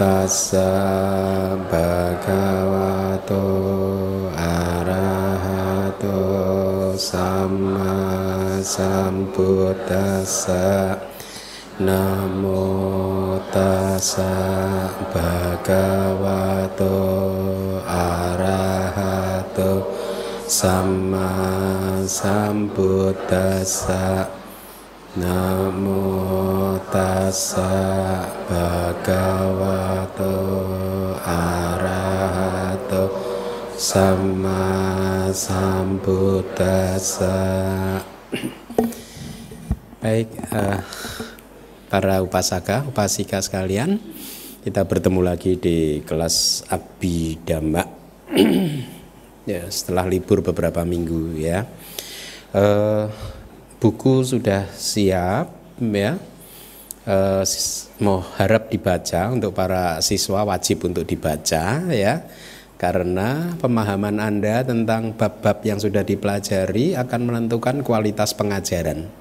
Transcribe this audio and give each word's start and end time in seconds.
tassa 0.00 1.60
bhagavato 1.68 3.44
arahato 4.32 6.16
samma 6.96 8.56
sambuddhassa 8.64 10.96
Namo 11.84 12.64
tassa 13.52 14.24
bhagavato 15.12 16.96
arahato 17.84 19.84
samma 20.48 21.28
sambuddhassa 22.08 24.32
Namo 25.20 26.59
tassa 26.90 27.70
bhagavato 28.50 30.34
arahato 31.22 33.06
samma 33.78 35.30
sambuddhassa 35.30 37.38
Baik, 40.00 40.32
uh, 40.48 40.80
para 41.92 42.24
upasaka, 42.24 42.88
upasika 42.88 43.36
sekalian, 43.44 44.00
kita 44.64 44.80
bertemu 44.88 45.20
lagi 45.20 45.60
di 45.60 46.00
kelas 46.08 46.64
Abhidhamma. 46.72 47.84
ya, 49.52 49.68
setelah 49.68 50.08
libur 50.08 50.40
beberapa 50.40 50.88
minggu 50.88 51.36
ya. 51.36 51.68
Uh, 52.56 53.12
buku 53.76 54.24
sudah 54.24 54.72
siap 54.72 55.52
ya. 55.84 56.16
Mau 58.00 58.18
harap 58.36 58.68
dibaca 58.68 59.32
untuk 59.32 59.56
para 59.56 60.00
siswa 60.04 60.44
wajib 60.44 60.84
untuk 60.84 61.08
dibaca 61.08 61.88
ya. 61.88 62.24
Karena 62.80 63.56
pemahaman 63.60 64.16
Anda 64.20 64.64
tentang 64.64 65.12
bab-bab 65.12 65.60
yang 65.68 65.76
sudah 65.76 66.00
dipelajari 66.00 66.96
akan 66.96 67.20
menentukan 67.28 67.84
kualitas 67.84 68.32
pengajaran 68.32 69.20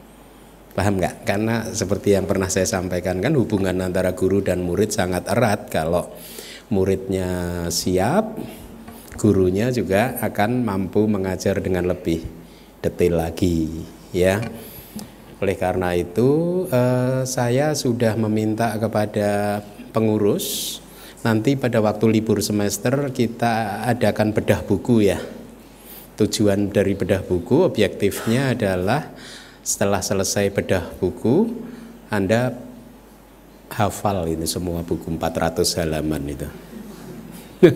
Paham 0.80 0.96
nggak? 0.96 1.28
Karena 1.28 1.68
seperti 1.68 2.16
yang 2.16 2.24
pernah 2.24 2.48
saya 2.48 2.64
sampaikan 2.64 3.20
kan 3.20 3.36
hubungan 3.36 3.76
antara 3.84 4.16
guru 4.16 4.40
dan 4.40 4.64
murid 4.64 4.96
sangat 4.96 5.28
erat. 5.28 5.68
Kalau 5.68 6.08
muridnya 6.72 7.68
siap, 7.68 8.40
gurunya 9.20 9.76
juga 9.76 10.16
akan 10.24 10.64
mampu 10.64 11.04
mengajar 11.10 11.60
dengan 11.60 11.90
lebih 11.90 12.24
detail 12.80 13.20
lagi, 13.20 13.84
ya. 14.16 14.40
Oleh 15.40 15.56
karena 15.56 15.96
itu, 15.96 16.64
eh, 16.68 17.24
saya 17.24 17.72
sudah 17.72 18.16
meminta 18.20 18.76
kepada 18.76 19.64
pengurus 19.96 20.80
nanti 21.20 21.60
pada 21.60 21.84
waktu 21.84 22.08
libur 22.08 22.40
semester 22.40 23.12
kita 23.12 23.84
adakan 23.88 24.32
bedah 24.36 24.64
buku 24.64 25.12
ya. 25.12 25.20
Tujuan 26.20 26.72
dari 26.76 26.96
bedah 26.96 27.24
buku 27.24 27.64
objektifnya 27.64 28.52
adalah 28.52 29.16
setelah 29.64 30.04
selesai 30.04 30.52
bedah 30.52 30.86
buku 31.00 31.52
Anda 32.12 32.58
hafal 33.70 34.26
ini 34.28 34.50
semua 34.50 34.82
buku 34.82 35.14
400 35.14 35.62
halaman 35.78 36.24
itu 36.26 36.50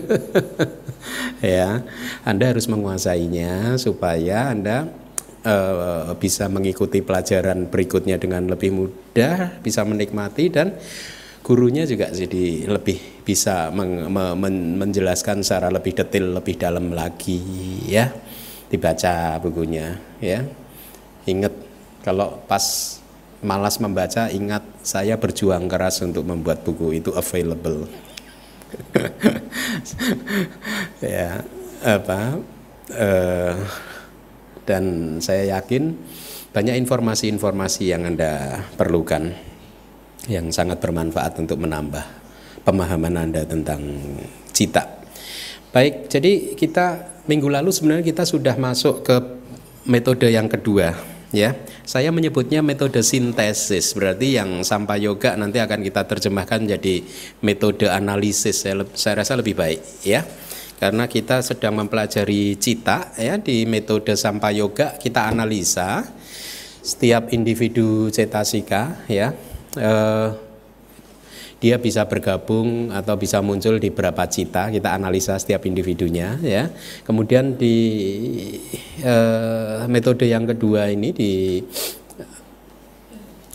ya 1.54 1.86
Anda 2.26 2.50
harus 2.50 2.66
menguasainya 2.66 3.78
supaya 3.78 4.50
Anda 4.50 4.90
uh, 5.44 6.16
bisa 6.18 6.50
mengikuti 6.50 7.04
pelajaran 7.04 7.68
berikutnya 7.68 8.18
dengan 8.18 8.50
lebih 8.50 8.72
mudah 8.72 9.60
bisa 9.60 9.84
menikmati 9.84 10.50
dan 10.50 10.74
gurunya 11.44 11.84
juga 11.84 12.08
jadi 12.08 12.72
lebih 12.72 13.22
bisa 13.22 13.68
men, 13.68 14.08
men, 14.12 14.80
menjelaskan 14.80 15.44
secara 15.44 15.68
lebih 15.68 15.92
detail 15.92 16.40
lebih 16.40 16.56
dalam 16.56 16.92
lagi 16.92 17.40
ya 17.88 18.08
dibaca 18.72 19.38
bukunya 19.44 20.00
ya 20.24 20.40
ingat 21.28 21.52
kalau 22.04 22.36
pas 22.44 22.96
malas 23.44 23.76
membaca, 23.76 24.32
ingat 24.32 24.64
saya 24.80 25.20
berjuang 25.20 25.68
keras 25.68 26.00
untuk 26.00 26.24
membuat 26.24 26.64
buku 26.64 27.00
itu 27.00 27.12
available. 27.12 27.84
ya, 31.04 31.44
apa? 31.84 32.40
Uh, 32.88 33.54
dan 34.68 35.16
saya 35.20 35.56
yakin 35.60 35.96
banyak 36.52 36.76
informasi-informasi 36.84 37.90
yang 37.90 38.08
Anda 38.08 38.62
perlukan 38.76 39.32
yang 40.28 40.48
sangat 40.52 40.80
bermanfaat 40.80 41.36
untuk 41.40 41.60
menambah 41.60 42.04
pemahaman 42.64 43.14
Anda 43.28 43.44
tentang 43.44 43.80
cita. 44.54 45.04
Baik, 45.74 46.06
jadi 46.08 46.54
kita 46.54 46.86
minggu 47.26 47.50
lalu 47.50 47.74
sebenarnya 47.74 48.06
kita 48.06 48.24
sudah 48.24 48.54
masuk 48.54 49.02
ke 49.02 49.16
metode 49.84 50.30
yang 50.30 50.46
kedua 50.46 50.94
ya. 51.34 51.58
Saya 51.84 52.14
menyebutnya 52.14 52.62
metode 52.62 53.02
sintesis, 53.02 53.92
berarti 53.92 54.38
yang 54.38 54.62
sampah 54.62 54.96
yoga 54.96 55.34
nanti 55.36 55.58
akan 55.60 55.82
kita 55.82 56.06
terjemahkan 56.06 56.64
jadi 56.78 57.04
metode 57.42 57.90
analisis. 57.90 58.64
Saya, 58.64 58.86
saya 58.94 59.20
rasa 59.20 59.36
lebih 59.36 59.58
baik 59.58 59.82
ya. 60.06 60.24
Karena 60.78 61.06
kita 61.06 61.40
sedang 61.40 61.78
mempelajari 61.80 62.58
cita 62.58 63.14
ya 63.16 63.38
di 63.38 63.64
metode 63.64 64.18
sampah 64.18 64.52
yoga 64.52 64.98
kita 64.98 65.30
analisa 65.30 66.04
setiap 66.84 67.32
individu 67.32 68.10
cetasika 68.12 69.06
ya. 69.08 69.32
Eh, 69.78 70.28
dia 71.64 71.80
bisa 71.80 72.04
bergabung 72.04 72.92
atau 72.92 73.16
bisa 73.16 73.40
muncul 73.40 73.80
di 73.80 73.88
berapa 73.88 74.28
cita 74.28 74.68
kita 74.68 75.00
analisa 75.00 75.40
setiap 75.40 75.64
individunya 75.64 76.36
ya 76.44 76.68
kemudian 77.08 77.56
di 77.56 77.76
uh, 79.00 79.88
metode 79.88 80.28
yang 80.28 80.44
kedua 80.44 80.92
ini 80.92 81.16
di 81.16 81.64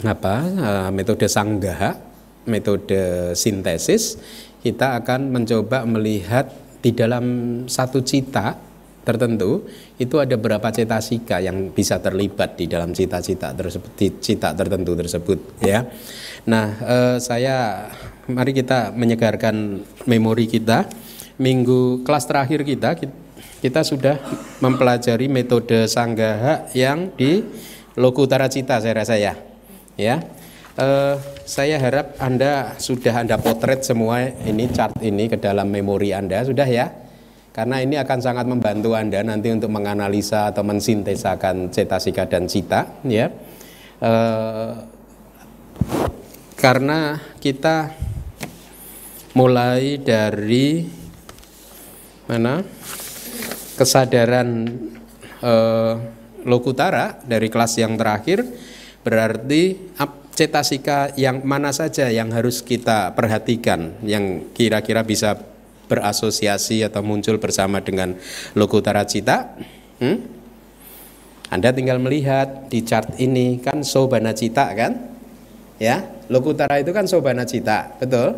apa 0.02 0.36
uh, 0.42 0.90
metode 0.90 1.30
sanggaha 1.30 2.02
metode 2.50 3.38
sintesis 3.38 4.18
kita 4.66 4.98
akan 4.98 5.30
mencoba 5.30 5.86
melihat 5.86 6.50
di 6.80 6.92
dalam 6.96 7.26
satu 7.68 8.04
cita 8.04 8.56
tertentu 9.04 9.66
itu 9.98 10.16
ada 10.20 10.36
berapa 10.38 10.70
cetasika 10.70 11.42
yang 11.42 11.72
bisa 11.74 11.98
terlibat 11.98 12.60
di 12.60 12.70
dalam 12.70 12.94
cita-cita 12.94 13.56
tersebut 13.56 14.22
cita 14.22 14.54
tertentu 14.54 14.94
tersebut 14.94 15.40
ya 15.64 15.88
Nah, 16.48 16.68
eh, 16.80 17.18
saya 17.20 17.90
mari 18.30 18.56
kita 18.56 18.94
menyegarkan 18.96 19.84
memori 20.08 20.48
kita. 20.48 20.88
Minggu 21.40 22.04
kelas 22.04 22.28
terakhir 22.28 22.68
kita 22.68 23.00
kita 23.64 23.82
sudah 23.84 24.20
mempelajari 24.60 25.32
metode 25.32 25.88
sanggaha 25.88 26.68
yang 26.76 27.16
di 27.16 27.44
Lokutara 27.96 28.52
Cita 28.52 28.80
saya 28.84 29.04
rasa 29.04 29.16
ya. 29.16 29.40
Ya. 29.96 30.20
Eh, 30.80 31.16
saya 31.50 31.82
harap 31.82 32.14
Anda 32.22 32.78
sudah 32.78 33.26
Anda 33.26 33.42
potret 33.42 33.82
semua 33.82 34.22
ini 34.22 34.70
chart 34.70 35.02
ini 35.02 35.26
ke 35.26 35.42
dalam 35.42 35.74
memori 35.74 36.14
Anda 36.14 36.46
sudah 36.46 36.70
ya. 36.70 36.94
Karena 37.50 37.82
ini 37.82 37.98
akan 37.98 38.20
sangat 38.22 38.46
membantu 38.46 38.94
Anda 38.94 39.26
nanti 39.26 39.50
untuk 39.50 39.74
menganalisa 39.74 40.54
atau 40.54 40.62
mensintesakan 40.62 41.74
cetasika 41.74 42.30
dan 42.30 42.46
cita 42.46 43.02
ya. 43.02 43.34
Eh, 43.98 44.72
karena 46.54 47.18
kita 47.42 47.98
mulai 49.34 49.98
dari 49.98 50.86
mana 52.30 52.62
kesadaran 53.74 54.70
eh, 55.42 55.94
lokutara 56.46 57.26
dari 57.26 57.50
kelas 57.50 57.74
yang 57.82 57.98
terakhir 57.98 58.46
berarti 59.02 59.96
cetasika 60.36 61.14
yang 61.20 61.44
mana 61.44 61.74
saja 61.76 62.08
yang 62.10 62.32
harus 62.32 62.62
kita 62.64 63.14
perhatikan 63.14 63.98
yang 64.06 64.50
kira-kira 64.56 65.04
bisa 65.04 65.38
berasosiasi 65.90 66.86
atau 66.86 67.02
muncul 67.02 67.42
bersama 67.42 67.82
dengan 67.82 68.16
lokutara 68.54 69.04
cita 69.04 69.58
hmm? 70.00 70.42
Anda 71.50 71.74
tinggal 71.74 71.98
melihat 71.98 72.70
di 72.70 72.86
chart 72.86 73.18
ini 73.18 73.58
kan 73.58 73.82
sobana 73.82 74.38
cita 74.38 74.70
kan 74.78 74.96
ya 75.82 76.20
Lokutara 76.30 76.78
itu 76.78 76.94
kan 76.94 77.10
sobana 77.10 77.42
cita, 77.42 77.98
betul? 77.98 78.38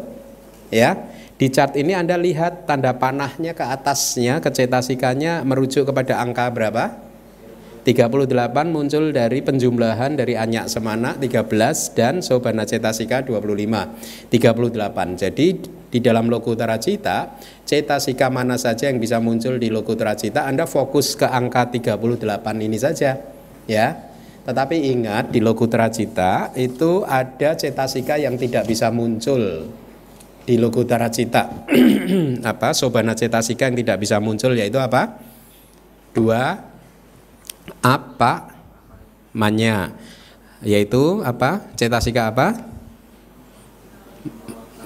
Ya. 0.72 0.96
Di 1.36 1.52
chart 1.52 1.76
ini 1.76 1.92
Anda 1.92 2.16
lihat 2.16 2.64
tanda 2.64 2.96
panahnya 2.96 3.52
ke 3.52 3.68
atasnya, 3.68 4.40
kecetasikanya 4.40 5.44
merujuk 5.44 5.84
kepada 5.92 6.24
angka 6.24 6.48
berapa? 6.48 6.96
38 7.82 8.30
muncul 8.70 9.10
dari 9.10 9.42
penjumlahan 9.42 10.14
dari 10.14 10.38
Anyak 10.38 10.70
Semana 10.70 11.18
13 11.18 11.98
dan 11.98 12.22
Sobana 12.22 12.66
Cetasika 12.66 13.26
25 13.26 14.30
38 14.30 15.22
jadi 15.22 15.48
di 15.92 16.00
dalam 16.00 16.30
Lokutara 16.30 16.78
Cita 16.78 17.42
Cetasika 17.66 18.30
mana 18.30 18.62
saja 18.62 18.88
yang 18.94 19.02
bisa 19.02 19.18
muncul 19.18 19.58
di 19.58 19.74
Lokutara 19.74 20.14
Cita 20.14 20.46
Anda 20.46 20.70
fokus 20.70 21.18
ke 21.18 21.26
angka 21.26 21.74
38 21.74 21.98
ini 22.62 22.78
saja 22.78 23.32
ya. 23.70 23.88
Tetapi 24.42 24.90
ingat 24.90 25.30
di 25.30 25.38
Lokutra 25.38 25.94
Cita 25.94 26.50
itu 26.58 27.06
ada 27.06 27.54
cetasika 27.54 28.18
yang 28.18 28.42
tidak 28.42 28.66
bisa 28.66 28.90
muncul 28.90 29.70
di 30.42 30.58
Lokutara 30.58 31.14
Cita 31.14 31.46
apa? 32.52 32.74
Sobana 32.74 33.14
cetasika 33.14 33.70
yang 33.70 33.78
tidak 33.78 34.02
bisa 34.02 34.18
muncul 34.18 34.58
yaitu 34.58 34.82
apa? 34.82 35.22
Dua 36.18 36.71
apa 37.80 38.52
manya? 39.32 39.96
Yaitu 40.60 41.24
apa? 41.24 41.72
Cetasika 41.80 42.28
apa? 42.28 42.60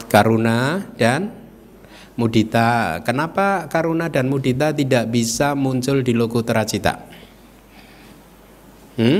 Karuna 0.08 0.86
dan 0.96 1.34
mudita. 2.16 3.02
Kenapa 3.02 3.68
karuna 3.68 4.08
dan 4.08 4.30
mudita 4.30 4.70
tidak 4.72 5.10
bisa 5.10 5.58
muncul 5.58 6.06
di 6.06 6.16
Lokutara 6.16 6.64
Cita 6.64 7.16
hmm? 9.00 9.20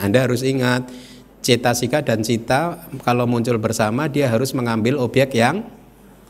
Anda 0.00 0.24
harus 0.24 0.44
ingat 0.44 0.88
cetasika 1.42 2.00
dan 2.06 2.22
cita 2.22 2.86
kalau 3.02 3.26
muncul 3.26 3.58
bersama 3.58 4.06
dia 4.06 4.30
harus 4.30 4.54
mengambil 4.54 5.00
objek 5.02 5.34
yang 5.34 5.66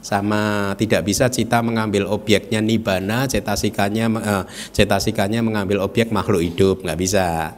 sama 0.03 0.75
tidak 0.75 1.07
bisa 1.07 1.31
cita 1.31 1.63
mengambil 1.63 2.11
objeknya 2.11 2.59
nibana 2.59 3.31
cetasikanya 3.31 4.11
uh, 4.11 4.45
cetasikanya 4.75 5.41
mengambil 5.47 5.79
objek 5.87 6.11
makhluk 6.11 6.43
hidup. 6.43 6.83
Nggak 6.83 6.99
bisa. 6.99 7.55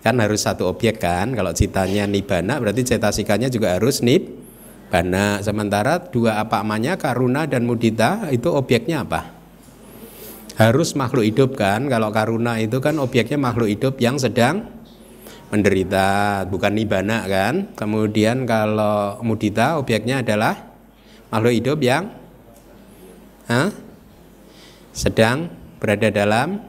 Kan 0.00 0.16
harus 0.22 0.46
satu 0.46 0.70
objek 0.70 1.02
kan? 1.02 1.34
Kalau 1.34 1.52
citanya 1.52 2.06
nibana 2.06 2.56
berarti 2.56 2.86
cetasikanya 2.86 3.52
juga 3.52 3.76
harus 3.76 4.00
nibana 4.00 5.42
sementara 5.44 6.00
dua 6.00 6.40
apa 6.40 6.62
apamanya 6.62 6.96
karuna 6.96 7.44
dan 7.44 7.66
mudita 7.66 8.30
itu 8.32 8.48
objeknya 8.48 9.04
apa? 9.04 9.36
Harus 10.56 10.94
makhluk 10.94 11.26
hidup 11.26 11.50
kan? 11.58 11.90
Kalau 11.90 12.14
karuna 12.14 12.56
itu 12.62 12.78
kan 12.78 12.96
objeknya 13.02 13.36
makhluk 13.36 13.68
hidup 13.68 13.98
yang 13.98 14.16
sedang 14.16 14.70
menderita 15.50 16.46
bukan 16.46 16.72
nibana 16.78 17.26
kan? 17.26 17.74
Kemudian 17.74 18.46
kalau 18.46 19.18
mudita 19.26 19.76
objeknya 19.76 20.22
adalah 20.22 20.69
makhluk 21.30 21.54
hidup 21.54 21.78
yang 21.80 22.10
huh, 23.46 23.70
sedang 24.90 25.50
berada 25.78 26.10
dalam 26.12 26.60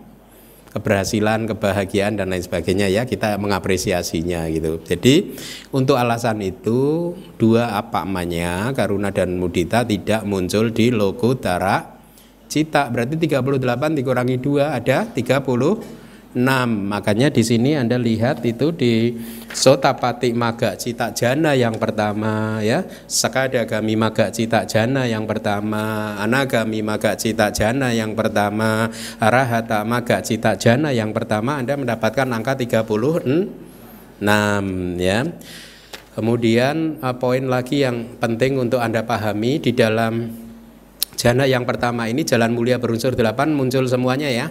keberhasilan, 0.72 1.52
kebahagiaan 1.52 2.16
dan 2.16 2.32
lain 2.32 2.40
sebagainya 2.40 2.88
ya 2.88 3.04
kita 3.04 3.36
mengapresiasinya 3.36 4.48
gitu. 4.48 4.80
Jadi 4.80 5.36
untuk 5.76 6.00
alasan 6.00 6.40
itu 6.40 7.12
dua 7.36 7.76
apa 7.76 8.08
namanya 8.08 8.72
karuna 8.72 9.12
dan 9.12 9.36
mudita 9.36 9.84
tidak 9.84 10.24
muncul 10.24 10.72
di 10.72 10.96
logo 10.96 11.36
tara 11.36 12.00
cita 12.48 12.88
berarti 12.88 13.16
38 13.16 14.00
dikurangi 14.00 14.36
dua 14.40 14.76
ada 14.76 15.08
30 15.08 15.20
6. 15.20 16.01
Makanya 16.32 17.28
di 17.28 17.44
sini 17.44 17.76
Anda 17.76 18.00
lihat 18.00 18.40
itu 18.48 18.72
di 18.72 19.20
Sotapati 19.52 20.32
Maga 20.32 20.80
Cita 20.80 21.12
Jana 21.12 21.52
yang 21.60 21.76
pertama 21.76 22.64
ya, 22.64 22.88
Sakadagami 23.04 24.00
Maga 24.00 24.32
Cita 24.32 24.64
Jana 24.64 25.04
yang 25.12 25.28
pertama, 25.28 26.16
Anagami 26.24 26.80
Maga 26.80 27.20
Cita 27.20 27.52
Jana 27.52 27.92
yang 27.92 28.16
pertama, 28.16 28.88
Arahata 29.20 29.84
Maga 29.84 30.24
Cita 30.24 30.56
Jana 30.56 30.96
yang 30.96 31.12
pertama 31.12 31.60
Anda 31.60 31.76
mendapatkan 31.76 32.24
angka 32.32 32.56
36 32.56 33.52
ya. 35.04 35.28
Kemudian 36.16 36.76
eh, 37.04 37.16
poin 37.20 37.44
lagi 37.44 37.84
yang 37.84 38.20
penting 38.24 38.56
untuk 38.56 38.80
Anda 38.80 39.04
pahami 39.04 39.60
di 39.60 39.76
dalam 39.76 40.32
jana 41.20 41.44
yang 41.44 41.68
pertama 41.68 42.08
ini 42.08 42.24
jalan 42.24 42.56
mulia 42.56 42.80
berunsur 42.80 43.20
delapan 43.20 43.52
muncul 43.52 43.84
semuanya 43.84 44.32
ya. 44.32 44.48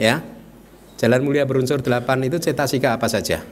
Ya. 0.00 0.31
Jalan 1.02 1.26
mulia 1.26 1.42
berunsur 1.42 1.82
delapan 1.82 2.22
itu 2.22 2.38
cetasika 2.38 2.94
apa 2.94 3.10
saja? 3.10 3.42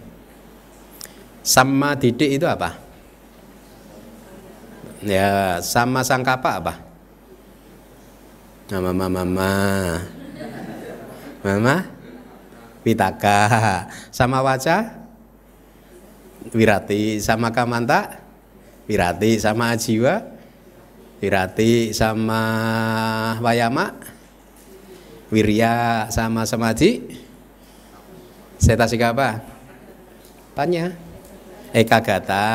Sama 1.42 1.98
didik 1.98 2.38
itu 2.38 2.46
apa? 2.46 2.78
Ya, 5.02 5.58
sama 5.58 6.06
sangkapa 6.06 6.62
apa? 6.62 6.74
Mama 8.70 8.94
mama 8.94 9.08
mama. 9.26 9.52
Mama 11.42 11.76
Pitaka. 12.86 13.50
Sama 14.14 14.46
waca? 14.46 15.02
Wirati. 16.54 17.18
Sama 17.18 17.50
kamanta? 17.50 18.22
Wirati. 18.86 19.42
Sama 19.42 19.74
ajiwa? 19.74 20.22
Wirati. 21.18 21.90
Sama 21.90 22.42
wayama? 23.42 23.98
Wirya 25.34 26.06
sama 26.14 26.46
samadhi? 26.46 27.19
Cetasika 28.60 29.16
apa? 29.16 29.40
Tanya. 30.52 30.92
Eka 31.70 32.02
Gata 32.02 32.46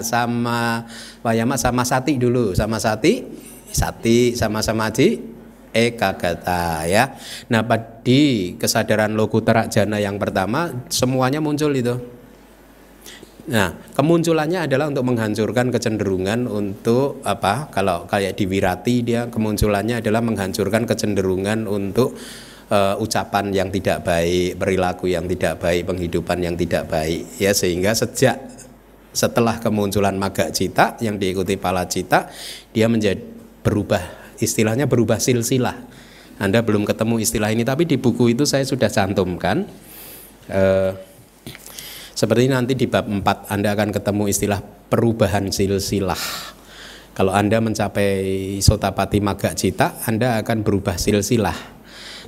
sama 0.00 0.86
Wayama 1.26 1.58
sama 1.58 1.82
Sati 1.82 2.16
dulu, 2.16 2.54
sama 2.54 2.78
Sati, 2.78 3.26
Sati 3.68 4.38
sama 4.38 4.62
Samadhi, 4.62 5.18
Eka 5.74 6.14
Gata 6.14 6.86
ya. 6.86 7.18
Nah, 7.50 7.66
di 8.06 8.54
kesadaran 8.56 9.18
Lokutara 9.18 9.66
Jana 9.66 9.98
yang 9.98 10.22
pertama 10.22 10.70
semuanya 10.86 11.42
muncul 11.42 11.74
itu. 11.74 11.98
Nah, 13.50 13.74
kemunculannya 13.98 14.70
adalah 14.70 14.86
untuk 14.86 15.02
menghancurkan 15.10 15.74
kecenderungan 15.74 16.46
untuk 16.46 17.18
apa? 17.26 17.66
Kalau 17.74 18.06
kayak 18.06 18.38
di 18.38 18.46
Wirati 18.46 19.02
dia 19.02 19.26
kemunculannya 19.26 19.98
adalah 19.98 20.22
menghancurkan 20.22 20.86
kecenderungan 20.86 21.66
untuk 21.66 22.14
uh, 22.70 22.94
ucapan 23.02 23.50
yang 23.50 23.68
tidak 23.68 24.06
baik, 24.06 24.56
perilaku 24.56 25.10
yang 25.10 25.26
tidak 25.26 25.58
baik, 25.60 25.84
penghidupan 25.84 26.38
yang 26.40 26.54
tidak 26.54 26.86
baik 26.88 27.26
ya. 27.36 27.50
Sehingga 27.52 27.92
sejak 27.92 28.38
setelah 29.10 29.58
kemunculan 29.58 30.14
maga 30.14 30.54
cita 30.54 30.94
yang 31.02 31.18
diikuti 31.18 31.58
pala 31.58 31.82
cita 31.90 32.30
dia 32.70 32.86
menjadi 32.86 33.18
berubah 33.66 34.00
istilahnya 34.38 34.86
berubah 34.86 35.18
silsilah. 35.18 35.76
Anda 36.40 36.64
belum 36.64 36.88
ketemu 36.88 37.20
istilah 37.20 37.52
ini 37.52 37.66
tapi 37.68 37.84
di 37.84 38.00
buku 38.00 38.32
itu 38.32 38.48
saya 38.48 38.64
sudah 38.64 38.88
cantumkan. 38.88 39.68
Uh, 40.48 40.96
seperti 42.16 42.50
nanti 42.50 42.76
di 42.76 42.84
bab 42.90 43.06
4 43.06 43.52
Anda 43.52 43.72
akan 43.76 43.90
ketemu 43.92 44.24
istilah 44.28 44.60
perubahan 44.62 45.52
silsilah. 45.52 46.18
Kalau 47.10 47.36
Anda 47.36 47.60
mencapai 47.60 48.56
sotapati 48.64 49.20
maga 49.20 49.52
cita 49.52 50.00
Anda 50.08 50.40
akan 50.40 50.64
berubah 50.64 50.96
silsilah 50.96 51.79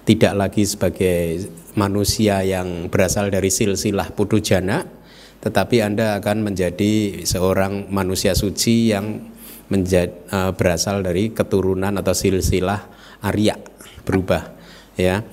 tidak 0.02 0.32
lagi 0.34 0.66
sebagai 0.66 1.46
manusia 1.78 2.42
yang 2.42 2.90
berasal 2.92 3.32
dari 3.32 3.48
silsilah 3.48 4.12
pudujana 4.12 5.02
tetapi 5.42 5.82
Anda 5.82 6.22
akan 6.22 6.46
menjadi 6.46 7.26
seorang 7.26 7.90
manusia 7.90 8.38
suci 8.38 8.94
yang 8.94 9.18
menjadi, 9.66 10.14
uh, 10.30 10.52
berasal 10.54 11.02
dari 11.02 11.34
keturunan 11.34 11.90
atau 11.98 12.14
silsilah 12.14 12.86
Arya 13.26 13.58
berubah 14.06 14.54
ya. 14.94 15.26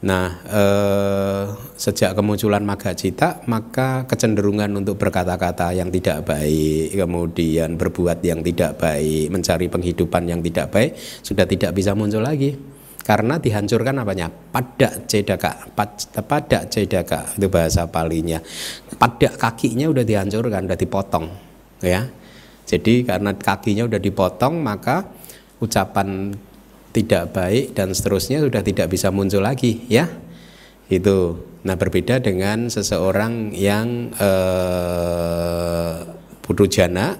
Nah, 0.00 0.32
eh, 0.48 1.44
sejak 1.76 2.16
kemunculan 2.16 2.64
maga 2.64 2.96
cita, 2.96 3.44
maka 3.44 4.08
kecenderungan 4.08 4.72
untuk 4.72 4.96
berkata-kata 4.96 5.76
yang 5.76 5.92
tidak 5.92 6.24
baik, 6.24 6.96
kemudian 6.96 7.76
berbuat 7.76 8.24
yang 8.24 8.40
tidak 8.40 8.80
baik, 8.80 9.28
mencari 9.28 9.68
penghidupan 9.68 10.24
yang 10.24 10.40
tidak 10.40 10.72
baik, 10.72 10.96
sudah 11.20 11.44
tidak 11.44 11.76
bisa 11.76 11.92
muncul 11.92 12.24
lagi 12.24 12.79
karena 13.00 13.40
dihancurkan 13.40 13.96
apanya? 13.96 14.28
Pada 14.28 15.00
cedaka 15.08 15.72
pada 16.20 16.68
cedaka 16.68 17.32
itu 17.36 17.48
bahasa 17.48 17.88
palinya. 17.88 18.38
Pada 19.00 19.32
kakinya 19.34 19.88
udah 19.88 20.04
dihancurkan 20.04 20.68
udah 20.68 20.78
dipotong 20.78 21.26
ya. 21.80 22.04
Jadi 22.68 23.02
karena 23.02 23.34
kakinya 23.34 23.88
udah 23.88 23.98
dipotong 23.98 24.60
maka 24.60 25.08
ucapan 25.58 26.36
tidak 26.90 27.34
baik 27.34 27.74
dan 27.74 27.94
seterusnya 27.96 28.44
sudah 28.44 28.62
tidak 28.62 28.92
bisa 28.92 29.08
muncul 29.08 29.40
lagi 29.40 29.86
ya. 29.88 30.06
Itu. 30.90 31.48
Nah 31.60 31.76
berbeda 31.76 32.24
dengan 32.24 32.72
seseorang 32.72 33.52
yang 33.52 34.12
eh, 34.16 35.96
jana 36.70 37.14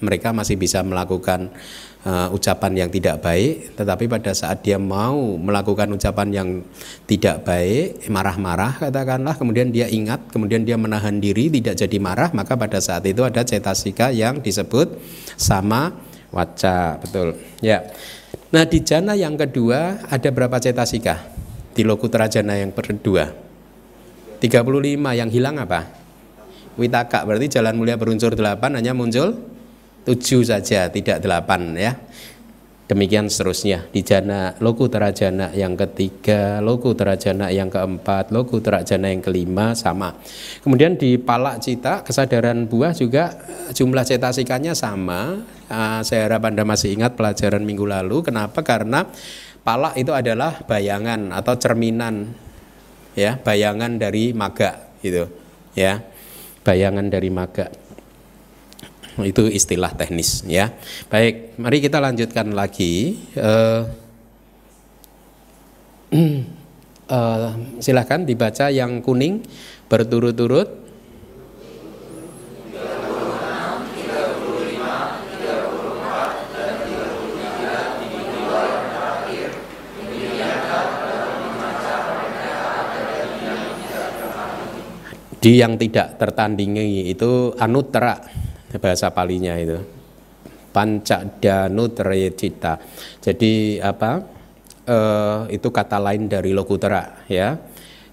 mereka 0.00 0.34
masih 0.34 0.58
bisa 0.58 0.82
melakukan 0.82 1.50
uh, 2.06 2.28
ucapan 2.30 2.86
yang 2.86 2.90
tidak 2.92 3.18
baik, 3.24 3.74
tetapi 3.74 4.04
pada 4.06 4.30
saat 4.36 4.62
dia 4.62 4.78
mau 4.78 5.34
melakukan 5.40 5.90
ucapan 5.90 6.28
yang 6.30 6.48
tidak 7.08 7.42
baik, 7.42 8.06
marah-marah 8.12 8.78
katakanlah, 8.78 9.34
kemudian 9.34 9.72
dia 9.74 9.90
ingat, 9.90 10.30
kemudian 10.30 10.62
dia 10.62 10.78
menahan 10.78 11.18
diri, 11.18 11.50
tidak 11.50 11.74
jadi 11.80 11.98
marah, 11.98 12.30
maka 12.36 12.54
pada 12.54 12.78
saat 12.78 13.02
itu 13.08 13.24
ada 13.26 13.42
cetasika 13.42 14.14
yang 14.14 14.38
disebut 14.38 15.00
sama 15.34 15.96
waca, 16.30 17.00
betul. 17.02 17.34
Ya. 17.64 17.90
Nah 18.48 18.64
di 18.64 18.80
jana 18.80 19.12
yang 19.12 19.36
kedua 19.36 20.08
ada 20.08 20.28
berapa 20.32 20.56
cetasika? 20.56 21.36
Di 21.72 21.86
lokutra 21.86 22.26
jana 22.26 22.58
yang 22.58 22.74
kedua 22.74 23.48
35 24.40 25.18
yang 25.18 25.30
hilang 25.30 25.56
apa? 25.58 25.84
Witaka 26.78 27.26
berarti 27.26 27.58
jalan 27.58 27.74
mulia 27.74 27.98
berunsur 27.98 28.38
8 28.38 28.78
hanya 28.78 28.94
muncul 28.94 29.57
tujuh 30.08 30.40
saja, 30.48 30.88
tidak 30.88 31.20
delapan 31.20 31.76
ya. 31.76 31.92
Demikian 32.88 33.28
seterusnya 33.28 33.84
di 33.92 34.00
jana 34.00 34.56
loku 34.64 34.88
terajana 34.88 35.52
yang 35.52 35.76
ketiga, 35.76 36.64
loku 36.64 36.96
terajana 36.96 37.52
yang 37.52 37.68
keempat, 37.68 38.32
loku 38.32 38.64
terajana 38.64 39.12
yang 39.12 39.20
kelima 39.20 39.76
sama. 39.76 40.16
Kemudian 40.64 40.96
di 40.96 41.20
palak 41.20 41.60
cita 41.60 42.00
kesadaran 42.00 42.64
buah 42.64 42.96
juga 42.96 43.36
eh, 43.44 43.76
jumlah 43.76 44.08
cetasikanya 44.08 44.72
sama. 44.72 45.44
Uh, 45.68 46.00
saya 46.00 46.32
harap 46.32 46.48
anda 46.48 46.64
masih 46.64 46.96
ingat 46.96 47.12
pelajaran 47.12 47.60
minggu 47.60 47.84
lalu. 47.84 48.24
Kenapa? 48.24 48.64
Karena 48.64 49.04
palak 49.60 50.00
itu 50.00 50.16
adalah 50.16 50.64
bayangan 50.64 51.28
atau 51.36 51.60
cerminan, 51.60 52.32
ya 53.12 53.36
bayangan 53.36 54.00
dari 54.00 54.32
maga 54.32 54.96
gitu, 55.04 55.28
ya 55.76 56.00
bayangan 56.64 57.12
dari 57.12 57.28
maga 57.28 57.68
itu 59.26 59.50
istilah 59.50 59.90
teknis 59.94 60.46
ya. 60.46 60.70
Baik, 61.10 61.58
mari 61.58 61.82
kita 61.82 61.98
lanjutkan 61.98 62.54
lagi. 62.54 63.18
Uh, 63.34 63.82
uh, 67.10 67.50
silahkan 67.82 68.22
dibaca 68.22 68.70
yang 68.70 69.02
kuning 69.02 69.42
berturut-turut. 69.90 70.90
Di 85.38 85.62
yang 85.62 85.78
tidak 85.78 86.18
tertandingi 86.18 87.14
itu 87.14 87.54
anutra 87.62 88.18
bahasa 88.76 89.08
palinya 89.08 89.56
itu 89.56 89.80
cita. 92.36 92.78
Jadi 93.18 93.82
apa? 93.82 94.22
Eh, 94.88 95.40
itu 95.58 95.68
kata 95.68 95.98
lain 96.00 96.28
dari 96.28 96.52
lokutera 96.54 97.24
ya. 97.28 97.58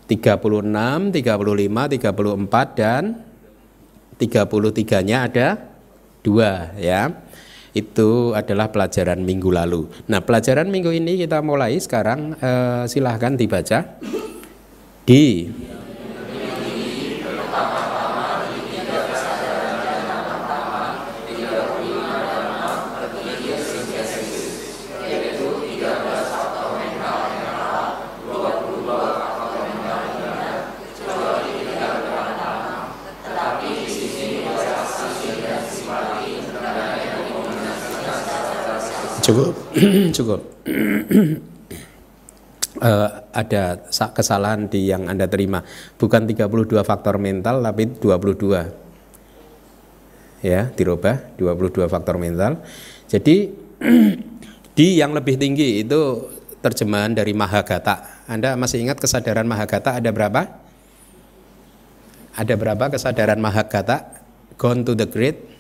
36, 0.06 1.10
35, 1.10 1.14
34 1.14 2.78
dan 2.78 3.04
33-nya 4.18 5.18
ada 5.30 5.48
dua 6.22 6.72
ya. 6.80 7.12
Itu 7.76 8.32
adalah 8.32 8.72
pelajaran 8.72 9.20
minggu 9.20 9.52
lalu. 9.52 9.92
Nah, 10.08 10.24
pelajaran 10.24 10.72
minggu 10.72 10.96
ini 10.96 11.20
kita 11.20 11.44
mulai 11.44 11.76
sekarang 11.76 12.40
eh, 12.40 12.84
silahkan 12.88 13.36
dibaca 13.36 14.00
di 15.06 15.52
Cukup, 40.16 40.40
uh, 42.80 43.10
ada 43.42 43.64
kesalahan 43.92 44.72
di 44.72 44.88
yang 44.88 45.12
Anda 45.12 45.28
terima. 45.28 45.68
Bukan 46.00 46.24
32 46.24 46.80
faktor 46.88 47.20
mental 47.20 47.60
tapi 47.60 47.92
22. 47.92 48.88
Ya, 50.46 50.70
dirubah 50.72 51.36
22 51.36 51.92
faktor 51.92 52.16
mental. 52.16 52.64
Jadi 53.12 53.52
di 54.80 54.88
yang 54.96 55.12
lebih 55.12 55.36
tinggi 55.36 55.84
itu 55.84 56.24
terjemahan 56.64 57.12
dari 57.12 57.36
Mahagata. 57.36 58.24
Anda 58.32 58.56
masih 58.56 58.80
ingat 58.80 59.04
kesadaran 59.04 59.44
Mahagata 59.44 60.00
ada 60.00 60.10
berapa? 60.16 60.56
Ada 62.36 62.56
berapa 62.56 62.92
kesadaran 62.96 63.44
Mahagata? 63.44 64.24
Gone 64.56 64.88
to 64.88 64.96
the 64.96 65.04
great 65.04 65.55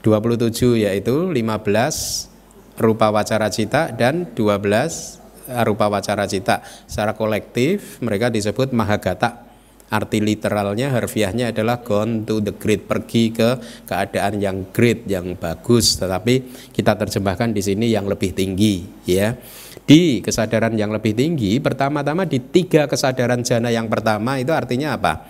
27 0.00 0.84
yaitu 0.84 1.28
15 1.28 2.80
rupa 2.80 3.12
wacara 3.12 3.52
cita 3.52 3.92
dan 3.92 4.32
12 4.32 5.20
rupa 5.66 5.86
wacara 5.92 6.24
cita. 6.24 6.64
Secara 6.88 7.12
kolektif 7.18 8.00
mereka 8.00 8.32
disebut 8.32 8.72
mahagata. 8.72 9.50
Arti 9.90 10.22
literalnya 10.22 10.94
harfiahnya 10.94 11.50
adalah 11.50 11.82
gone 11.82 12.22
to 12.22 12.38
the 12.38 12.54
great, 12.54 12.86
pergi 12.86 13.34
ke 13.34 13.58
keadaan 13.90 14.38
yang 14.38 14.70
great, 14.70 15.02
yang 15.10 15.34
bagus. 15.34 15.98
Tetapi 15.98 16.70
kita 16.70 16.94
terjemahkan 16.94 17.50
di 17.50 17.58
sini 17.58 17.90
yang 17.90 18.06
lebih 18.06 18.30
tinggi, 18.30 18.86
ya. 19.02 19.34
Di 19.82 20.22
kesadaran 20.22 20.78
yang 20.78 20.94
lebih 20.94 21.18
tinggi, 21.18 21.58
pertama-tama 21.58 22.22
di 22.22 22.38
tiga 22.38 22.86
kesadaran 22.86 23.42
jana 23.42 23.74
yang 23.74 23.90
pertama 23.90 24.38
itu 24.38 24.54
artinya 24.54 24.94
apa? 24.94 25.26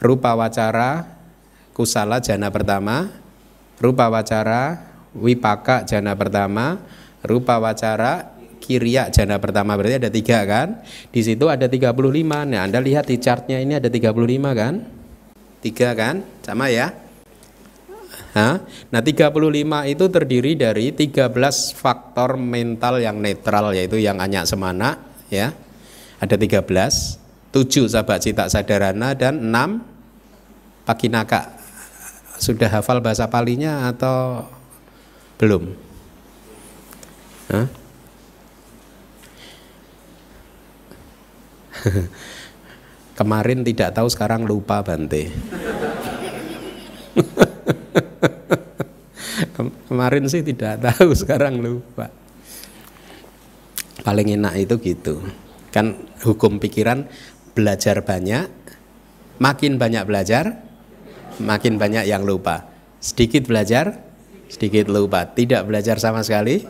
Rupa 0.00 0.32
wacara, 0.32 1.20
kusala 1.76 2.24
jana 2.24 2.48
pertama, 2.48 3.12
rupa 3.82 4.06
wacara 4.06 4.78
wipaka 5.18 5.82
jana 5.82 6.14
pertama. 6.14 6.78
Rupa 7.22 7.58
wacara 7.58 8.38
kiriya 8.62 9.10
jana 9.10 9.42
pertama. 9.42 9.74
Berarti 9.74 10.06
ada 10.06 10.10
tiga 10.10 10.46
kan? 10.46 10.82
Di 11.10 11.20
situ 11.26 11.50
ada 11.50 11.66
35 11.66 11.90
nah 12.46 12.62
anda 12.62 12.78
lihat 12.78 13.10
di 13.10 13.18
chartnya 13.18 13.58
ini 13.58 13.78
ada 13.78 13.90
35 13.90 14.14
kan? 14.54 14.74
Tiga 15.62 15.94
kan? 15.98 16.22
Sama 16.46 16.70
ya? 16.70 16.94
Hah? 18.32 18.64
Nah 18.88 19.00
35 19.02 19.92
itu 19.92 20.04
terdiri 20.08 20.52
dari 20.56 20.94
13 20.94 21.30
faktor 21.76 22.40
mental 22.40 23.02
yang 23.02 23.20
netral 23.20 23.74
yaitu 23.74 23.98
yang 23.98 24.22
anyak 24.22 24.46
semana 24.46 24.98
ya. 25.28 25.50
Ada 26.22 26.38
13 26.38 26.62
7 27.52 27.92
sahabat 27.92 28.18
cita 28.24 28.48
sadarana 28.48 29.12
dan 29.12 29.52
6 29.52 30.88
pakinaka 30.88 31.61
sudah 32.42 32.66
hafal 32.66 32.98
bahasa 32.98 33.30
palinya 33.30 33.86
atau 33.86 34.42
belum? 35.38 35.70
Kemarin 43.18 43.62
tidak 43.62 43.94
tahu 43.94 44.10
sekarang 44.10 44.42
lupa 44.42 44.82
Bante. 44.82 45.30
Kemarin 49.86 50.26
sih 50.26 50.42
tidak 50.42 50.82
tahu 50.82 51.14
sekarang 51.22 51.62
lupa. 51.62 52.10
Paling 54.02 54.34
enak 54.34 54.66
itu 54.66 54.74
gitu. 54.82 55.22
Kan 55.70 56.10
hukum 56.26 56.58
pikiran 56.58 57.06
belajar 57.54 58.02
banyak, 58.02 58.48
makin 59.38 59.78
banyak 59.78 60.02
belajar, 60.08 60.58
makin 61.42 61.76
banyak 61.76 62.06
yang 62.06 62.22
lupa. 62.22 62.70
Sedikit 63.02 63.50
belajar, 63.50 63.98
sedikit 64.46 64.86
lupa. 64.88 65.26
Tidak 65.26 65.66
belajar 65.66 65.98
sama 65.98 66.22
sekali, 66.22 66.62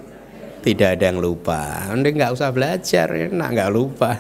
tidak 0.64 0.98
ada 0.98 1.12
yang 1.12 1.20
lupa. 1.20 1.92
Anda 1.92 2.08
nggak 2.08 2.32
usah 2.32 2.50
belajar, 2.50 3.12
enak 3.28 3.48
nggak 3.52 3.70
lupa. 3.70 4.10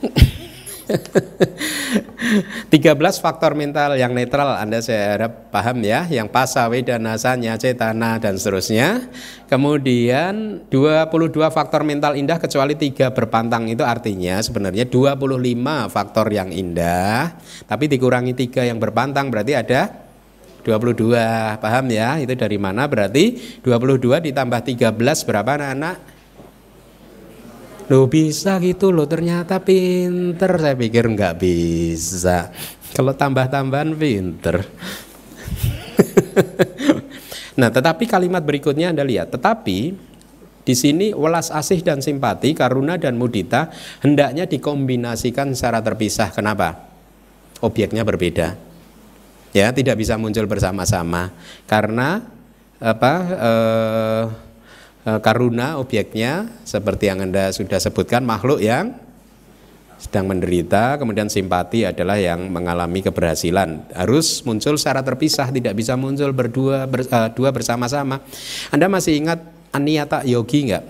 13 0.86 2.70
faktor 3.18 3.58
mental 3.58 3.98
yang 3.98 4.14
netral 4.14 4.54
Anda 4.54 4.78
saya 4.78 5.18
harap 5.18 5.50
paham 5.50 5.82
ya. 5.82 6.06
Yang 6.06 6.30
pasa, 6.30 6.70
wedana, 6.70 7.18
sanya, 7.18 7.58
cetana 7.58 8.22
dan 8.22 8.38
seterusnya. 8.38 9.10
Kemudian 9.50 10.66
22 10.70 11.50
faktor 11.50 11.82
mental 11.82 12.14
indah 12.14 12.38
kecuali 12.38 12.78
tiga 12.78 13.10
berpantang 13.10 13.66
itu 13.66 13.82
artinya 13.82 14.38
sebenarnya 14.38 14.86
25 14.86 15.90
faktor 15.90 16.26
yang 16.30 16.54
indah. 16.54 17.34
Tapi 17.66 17.90
dikurangi 17.90 18.34
tiga 18.34 18.62
yang 18.62 18.78
berpantang 18.78 19.30
berarti 19.30 19.54
ada 19.58 20.06
22 20.66 21.62
Paham 21.62 21.86
ya? 21.94 22.18
Itu 22.18 22.34
dari 22.34 22.58
mana? 22.58 22.90
Berarti 22.90 23.58
22 23.62 24.18
ditambah 24.30 24.60
13 24.66 24.90
berapa 25.26 25.50
anak-anak 25.54 26.15
Loh 27.86 28.10
bisa 28.10 28.58
gitu 28.58 28.90
loh 28.90 29.06
ternyata 29.06 29.62
pinter 29.62 30.58
Saya 30.58 30.74
pikir 30.74 31.06
nggak 31.06 31.38
bisa 31.38 32.50
Kalau 32.94 33.14
tambah-tambahan 33.14 33.94
pinter 33.94 34.62
Nah 37.60 37.70
tetapi 37.70 38.10
kalimat 38.10 38.42
berikutnya 38.42 38.90
Anda 38.90 39.06
lihat 39.06 39.30
Tetapi 39.30 40.06
di 40.66 40.74
sini 40.74 41.14
welas 41.14 41.54
asih 41.54 41.78
dan 41.78 42.02
simpati, 42.02 42.50
karuna 42.50 42.98
dan 42.98 43.14
mudita 43.14 43.70
hendaknya 44.02 44.50
dikombinasikan 44.50 45.54
secara 45.54 45.78
terpisah. 45.78 46.34
Kenapa? 46.34 46.90
Objeknya 47.62 48.02
berbeda. 48.02 48.58
Ya, 49.54 49.70
tidak 49.70 50.02
bisa 50.02 50.18
muncul 50.18 50.42
bersama-sama 50.50 51.30
karena 51.70 52.26
apa? 52.82 53.14
Eh, 53.30 54.24
karuna 55.06 55.78
objeknya 55.78 56.50
seperti 56.66 57.06
yang 57.06 57.22
Anda 57.22 57.54
sudah 57.54 57.78
sebutkan 57.78 58.26
makhluk 58.26 58.58
yang 58.58 59.06
sedang 59.96 60.28
menderita, 60.28 61.00
kemudian 61.00 61.32
simpati 61.32 61.88
adalah 61.88 62.20
yang 62.20 62.52
mengalami 62.52 63.00
keberhasilan. 63.00 63.88
Harus 63.96 64.44
muncul 64.44 64.76
secara 64.76 65.00
terpisah, 65.00 65.48
tidak 65.48 65.72
bisa 65.72 65.96
muncul 65.96 66.36
berdua 66.36 66.84
ber, 66.84 67.08
uh, 67.08 67.32
dua 67.32 67.48
bersama-sama. 67.48 68.20
Anda 68.68 68.92
masih 68.92 69.16
ingat 69.16 69.40
Aniyata 69.72 70.20
Yogi 70.28 70.68
enggak? 70.68 70.84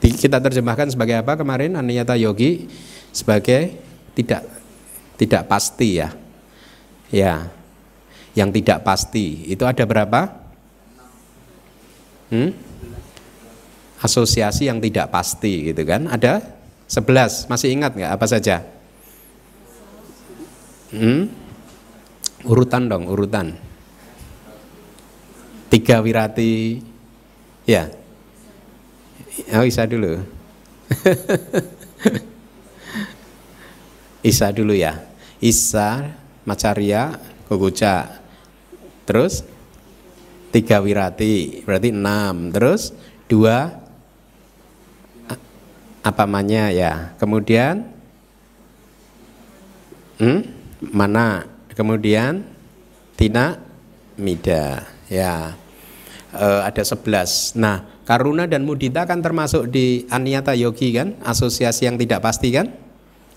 Kita 0.00 0.40
terjemahkan 0.40 0.88
sebagai 0.88 1.20
apa 1.20 1.36
kemarin 1.36 1.76
Aniyata 1.76 2.16
Yogi 2.16 2.64
sebagai 3.12 3.76
tidak 4.16 4.48
tidak 5.20 5.44
pasti 5.44 6.00
ya. 6.00 6.08
Ya. 7.12 7.52
Yang 8.32 8.62
tidak 8.62 8.88
pasti 8.88 9.52
itu 9.52 9.68
ada 9.68 9.84
berapa? 9.84 10.47
Hmm? 12.28 12.52
Asosiasi 13.98 14.70
yang 14.70 14.78
tidak 14.78 15.10
pasti 15.10 15.72
gitu 15.72 15.82
kan? 15.82 16.06
Ada 16.06 16.44
11 16.86 17.50
masih 17.50 17.74
ingat 17.74 17.96
nggak 17.96 18.12
apa 18.14 18.26
saja? 18.28 18.62
Hmm? 20.94 21.28
Urutan 22.46 22.88
dong, 22.88 23.10
urutan. 23.10 23.58
Tiga 25.68 26.00
wirati, 26.00 26.80
ya. 27.68 27.92
Oh 29.52 29.66
Isa 29.66 29.84
dulu. 29.84 30.16
Isa 34.30 34.48
dulu 34.54 34.72
ya. 34.72 35.04
Isa, 35.38 36.18
Macarya, 36.48 37.20
Gogoja. 37.46 38.18
Terus 39.04 39.44
tiga 40.58 40.82
wirati, 40.82 41.62
berarti 41.62 41.94
enam. 41.94 42.50
Terus 42.50 42.90
dua 43.30 43.78
apa 46.02 46.22
namanya 46.26 46.74
ya. 46.74 47.14
Kemudian 47.22 47.86
hmm, 50.18 50.40
mana? 50.90 51.46
Kemudian 51.78 52.42
tina 53.14 53.62
mida 54.18 54.82
ya. 55.06 55.54
E, 56.34 56.46
ada 56.66 56.82
11. 56.82 57.54
Nah, 57.54 58.02
karuna 58.02 58.50
dan 58.50 58.66
mudita 58.66 59.06
kan 59.06 59.22
termasuk 59.22 59.70
di 59.70 60.04
aniyata 60.10 60.58
yogi 60.58 60.90
kan, 60.90 61.14
asosiasi 61.22 61.86
yang 61.86 61.96
tidak 61.96 62.20
pasti 62.26 62.50
kan? 62.50 62.74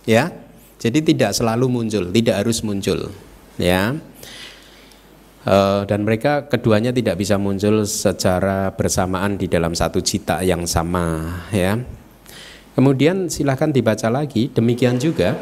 Ya. 0.10 0.34
Jadi 0.82 1.14
tidak 1.14 1.38
selalu 1.38 1.70
muncul, 1.70 2.10
tidak 2.10 2.42
harus 2.42 2.66
muncul. 2.66 3.14
Ya. 3.62 3.94
Uh, 5.42 5.90
dan 5.90 6.06
mereka 6.06 6.46
keduanya 6.46 6.94
tidak 6.94 7.18
bisa 7.18 7.34
muncul 7.34 7.82
secara 7.90 8.70
bersamaan 8.78 9.42
di 9.42 9.50
dalam 9.50 9.74
satu 9.74 9.98
cita 9.98 10.46
yang 10.46 10.70
sama 10.70 11.42
ya 11.50 11.82
Kemudian 12.72 13.28
silahkan 13.28 13.68
dibaca 13.68 14.08
lagi, 14.08 14.48
demikian 14.48 14.96
juga 14.96 15.36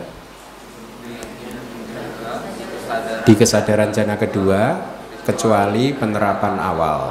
di 3.22 3.34
kesadaran 3.38 3.94
jana 3.94 4.18
kedua 4.18 4.82
kecuali 5.22 5.94
penerapan 5.94 6.58
awal. 6.58 7.02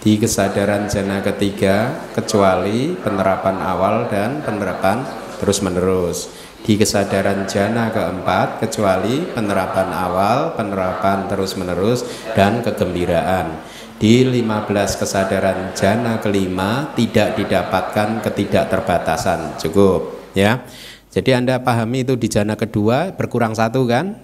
Di 0.00 0.16
kesadaran 0.16 0.88
jana 0.88 1.20
ketiga 1.20 2.08
kecuali 2.16 2.96
penerapan 2.96 3.60
awal 3.60 4.08
dan 4.08 4.40
penerapan 4.40 5.04
terus-menerus. 5.36 6.32
Di 6.58 6.74
kesadaran 6.74 7.46
jana 7.46 7.88
keempat 7.94 8.60
kecuali 8.60 9.24
penerapan 9.30 9.88
awal, 9.94 10.58
penerapan 10.58 11.30
terus-menerus 11.30 12.04
dan 12.34 12.60
kegembiraan. 12.60 13.78
Di 13.98 14.22
15 14.22 15.00
kesadaran 15.00 15.74
jana 15.74 16.22
kelima 16.22 16.94
tidak 16.94 17.34
didapatkan 17.34 18.22
ketidakterbatasan. 18.22 19.58
Cukup 19.58 20.30
ya. 20.38 20.62
Jadi 21.10 21.34
anda 21.34 21.58
pahami 21.58 22.06
itu 22.06 22.14
di 22.14 22.30
jana 22.30 22.54
kedua 22.54 23.10
berkurang 23.16 23.58
satu 23.58 23.88
kan 23.90 24.14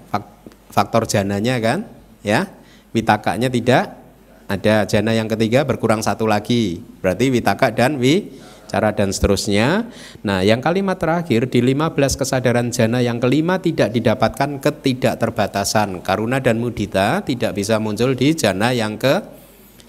faktor 0.70 1.10
jananya 1.10 1.58
kan 1.58 1.90
ya. 2.22 2.46
Witakanya 2.94 3.50
tidak 3.50 3.98
ada. 4.46 4.86
Jana 4.86 5.10
yang 5.10 5.26
ketiga 5.26 5.66
berkurang 5.66 6.06
satu 6.06 6.30
lagi. 6.30 6.78
Berarti 7.02 7.34
witaka 7.34 7.74
dan 7.74 7.98
wi 7.98 8.30
cara 8.74 8.90
dan 8.90 9.14
seterusnya 9.14 9.86
nah 10.26 10.42
yang 10.42 10.58
kalimat 10.58 10.98
terakhir 10.98 11.46
di 11.46 11.62
15 11.62 11.94
kesadaran 12.18 12.74
jana 12.74 12.98
yang 12.98 13.22
kelima 13.22 13.62
tidak 13.62 13.94
didapatkan 13.94 14.58
ketidakterbatasan 14.58 16.02
karuna 16.02 16.42
dan 16.42 16.58
mudita 16.58 17.22
tidak 17.22 17.54
bisa 17.54 17.78
muncul 17.78 18.18
di 18.18 18.34
jana 18.34 18.74
yang 18.74 18.98
ke 18.98 19.44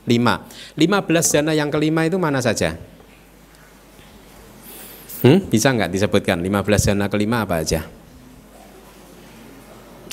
lima. 0.05 0.45
Lima 0.77 1.01
belas 1.01 1.29
jana 1.33 1.51
yang 1.51 1.73
kelima 1.73 2.05
itu 2.05 2.17
mana 2.21 2.39
saja? 2.39 2.77
Hmm, 5.25 5.41
bisa 5.49 5.73
nggak 5.73 5.89
disebutkan 5.89 6.37
lima 6.39 6.61
belas 6.61 6.85
jana 6.85 7.09
kelima 7.09 7.41
apa 7.43 7.65
aja? 7.65 7.81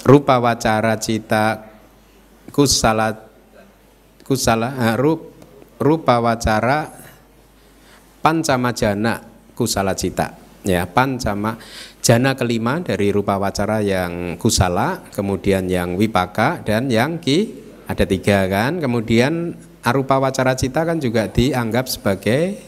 Rupa 0.02 0.40
wacara 0.40 0.98
cita 0.98 1.70
kusala 2.50 3.30
kusala 4.26 4.72
uh, 4.74 4.96
rup, 4.98 5.30
rupa 5.78 6.18
wacara 6.18 7.01
pancama 8.22 8.70
jana 8.72 9.20
kusala 9.58 9.92
cita. 9.98 10.38
Ya 10.62 10.86
pancama 10.86 11.58
jana 11.98 12.38
kelima 12.38 12.78
dari 12.78 13.10
rupa 13.10 13.34
wacara 13.34 13.82
yang 13.82 14.38
kusala 14.38 15.02
kemudian 15.10 15.66
yang 15.66 15.98
wipaka 15.98 16.62
dan 16.62 16.86
yang 16.86 17.18
ki 17.18 17.50
ada 17.90 18.06
tiga 18.06 18.46
kan. 18.46 18.78
Kemudian 18.78 19.58
arupa 19.82 20.22
wacara 20.22 20.54
cita 20.54 20.86
kan 20.86 21.02
juga 21.02 21.26
dianggap 21.26 21.90
sebagai 21.90 22.62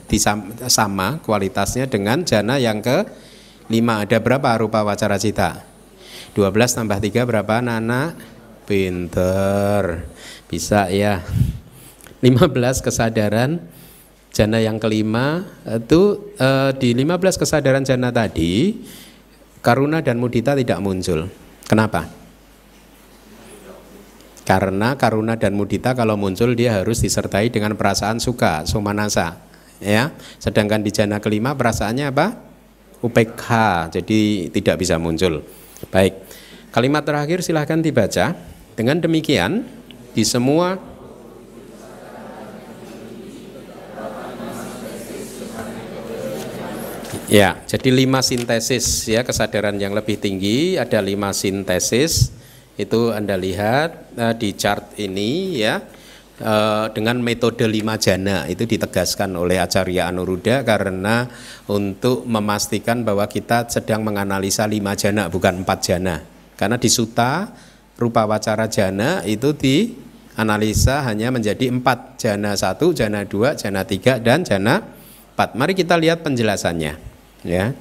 sama 0.67 1.23
kualitasnya 1.23 1.87
dengan 1.87 2.27
jana 2.27 2.59
yang 2.59 2.83
ke 2.83 3.07
lima. 3.71 4.03
Ada 4.03 4.19
berapa 4.19 4.59
arupa 4.59 4.83
wacara 4.83 5.17
cita? 5.17 5.63
12 6.35 6.51
tambah 6.51 6.99
3 6.99 7.31
berapa 7.31 7.63
Nana? 7.63 8.19
Pinter. 8.67 10.03
Bisa 10.51 10.91
ya. 10.91 11.23
15 12.19 12.51
kesadaran 12.83 13.63
jana 14.35 14.59
yang 14.59 14.83
kelima 14.83 15.47
itu 15.65 16.35
eh, 16.37 16.75
di 16.75 16.91
15 16.93 17.39
kesadaran 17.39 17.87
jana 17.87 18.11
tadi 18.11 18.83
karuna 19.63 20.03
dan 20.03 20.19
mudita 20.19 20.59
tidak 20.59 20.83
muncul 20.83 21.31
kenapa 21.71 22.25
karena 24.45 25.01
karuna 25.01 25.41
dan 25.41 25.57
mudita 25.57 25.97
kalau 25.97 26.21
muncul 26.21 26.53
dia 26.53 26.77
harus 26.77 27.01
disertai 27.01 27.49
dengan 27.49 27.73
perasaan 27.81 28.21
suka, 28.21 28.69
somanasa. 28.69 29.41
Ya. 29.81 30.13
Sedangkan 30.37 30.85
di 30.85 30.93
jana 30.93 31.17
kelima 31.19 31.57
perasaannya 31.57 32.13
apa? 32.13 32.37
UPK. 33.01 33.45
Jadi 33.89 34.53
tidak 34.53 34.85
bisa 34.85 35.01
muncul. 35.01 35.41
Baik. 35.89 36.13
Kalimat 36.77 37.09
terakhir 37.09 37.41
silahkan 37.41 37.81
dibaca. 37.81 38.37
Dengan 38.77 39.01
demikian 39.01 39.65
di 40.13 40.27
semua 40.29 40.77
Ya, 47.25 47.57
jadi 47.65 47.89
lima 47.89 48.21
sintesis 48.21 49.09
ya 49.09 49.25
kesadaran 49.25 49.81
yang 49.81 49.97
lebih 49.97 50.21
tinggi 50.21 50.77
ada 50.77 51.01
lima 51.01 51.33
sintesis. 51.33 52.37
Itu 52.77 53.17
Anda 53.17 53.41
lihat 53.41 54.13
uh, 54.21 54.37
di 54.37 54.53
chart 54.53 55.01
ini 55.01 55.57
ya. 55.57 55.81
Uh, 56.35 56.91
dengan 56.91 57.23
metode 57.23 57.63
lima 57.65 57.95
jana 57.95 58.45
itu 58.51 58.67
ditegaskan 58.67 59.39
oleh 59.39 59.63
Acarya 59.63 60.11
Anuruddha 60.11 60.67
karena 60.67 61.31
untuk 61.71 62.27
memastikan 62.27 63.07
bahwa 63.07 63.25
kita 63.31 63.71
sedang 63.71 64.03
menganalisa 64.03 64.69
lima 64.69 64.93
jana 64.93 65.33
bukan 65.33 65.65
empat 65.65 65.79
jana. 65.81 66.21
Karena 66.61 66.77
di 66.77 66.93
suta 66.93 67.49
rupa 67.97 68.29
wacara 68.29 68.69
jana 68.69 69.25
itu 69.25 69.57
dianalisa 69.57 71.09
hanya 71.09 71.33
menjadi 71.33 71.73
empat. 71.73 72.21
Jana 72.21 72.53
satu, 72.53 72.93
jana 72.93 73.25
dua, 73.25 73.57
jana 73.57 73.81
tiga 73.89 74.21
dan 74.21 74.45
jana 74.45 74.85
empat. 75.33 75.57
Mari 75.57 75.73
kita 75.73 75.97
lihat 75.97 76.21
penjelasannya 76.21 77.14
ya. 77.45 77.77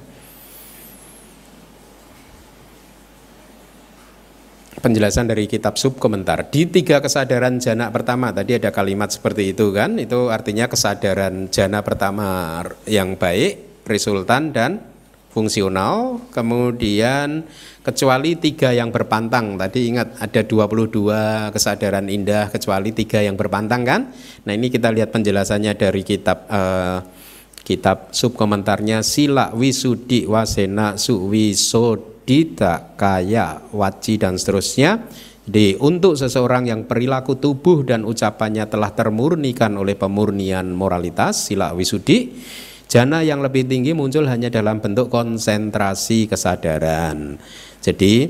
penjelasan 4.84 5.24
dari 5.24 5.48
kitab 5.48 5.80
sub 5.80 5.96
komentar. 5.96 6.52
Di 6.52 6.68
tiga 6.68 7.00
kesadaran 7.00 7.56
jana 7.56 7.88
pertama 7.88 8.36
tadi 8.36 8.60
ada 8.60 8.68
kalimat 8.68 9.08
seperti 9.08 9.56
itu 9.56 9.72
kan, 9.72 9.96
itu 9.96 10.28
artinya 10.28 10.68
kesadaran 10.68 11.48
jana 11.48 11.80
pertama 11.80 12.60
yang 12.84 13.16
baik, 13.16 13.80
resultan 13.88 14.52
dan 14.52 14.84
fungsional, 15.32 16.20
kemudian 16.30 17.48
kecuali 17.80 18.36
tiga 18.36 18.76
yang 18.76 18.92
berpantang. 18.92 19.56
Tadi 19.56 19.88
ingat 19.88 20.20
ada 20.20 20.44
22 20.44 21.50
kesadaran 21.50 22.06
indah 22.12 22.52
kecuali 22.52 22.92
tiga 22.92 23.24
yang 23.24 23.40
berpantang 23.40 23.82
kan? 23.88 24.00
Nah, 24.44 24.52
ini 24.52 24.68
kita 24.68 24.92
lihat 24.92 25.10
penjelasannya 25.10 25.74
dari 25.74 26.02
kitab 26.04 26.44
uh, 26.52 27.00
kitab 27.64 28.12
sub 28.12 28.36
komentarnya 28.36 29.00
Sila 29.00 29.50
Wisudi 29.56 30.28
Wasena 30.28 31.00
Suwisod 31.00 32.22
dita, 32.24 32.96
kaya, 32.96 33.60
waci 33.72 34.16
dan 34.20 34.36
seterusnya. 34.36 35.04
Jadi 35.44 35.76
untuk 35.76 36.16
seseorang 36.16 36.64
yang 36.64 36.88
perilaku 36.88 37.36
tubuh 37.36 37.84
dan 37.84 38.08
ucapannya 38.08 38.64
telah 38.64 38.96
termurnikan 38.96 39.76
oleh 39.76 39.92
pemurnian 39.92 40.72
moralitas 40.72 41.52
sila 41.52 41.76
wisudi, 41.76 42.32
Jana 42.84 43.24
yang 43.24 43.40
lebih 43.40 43.64
tinggi 43.64 43.96
muncul 43.96 44.28
hanya 44.28 44.52
dalam 44.52 44.78
bentuk 44.78 45.08
konsentrasi 45.08 46.28
kesadaran. 46.28 47.40
Jadi 47.80 48.28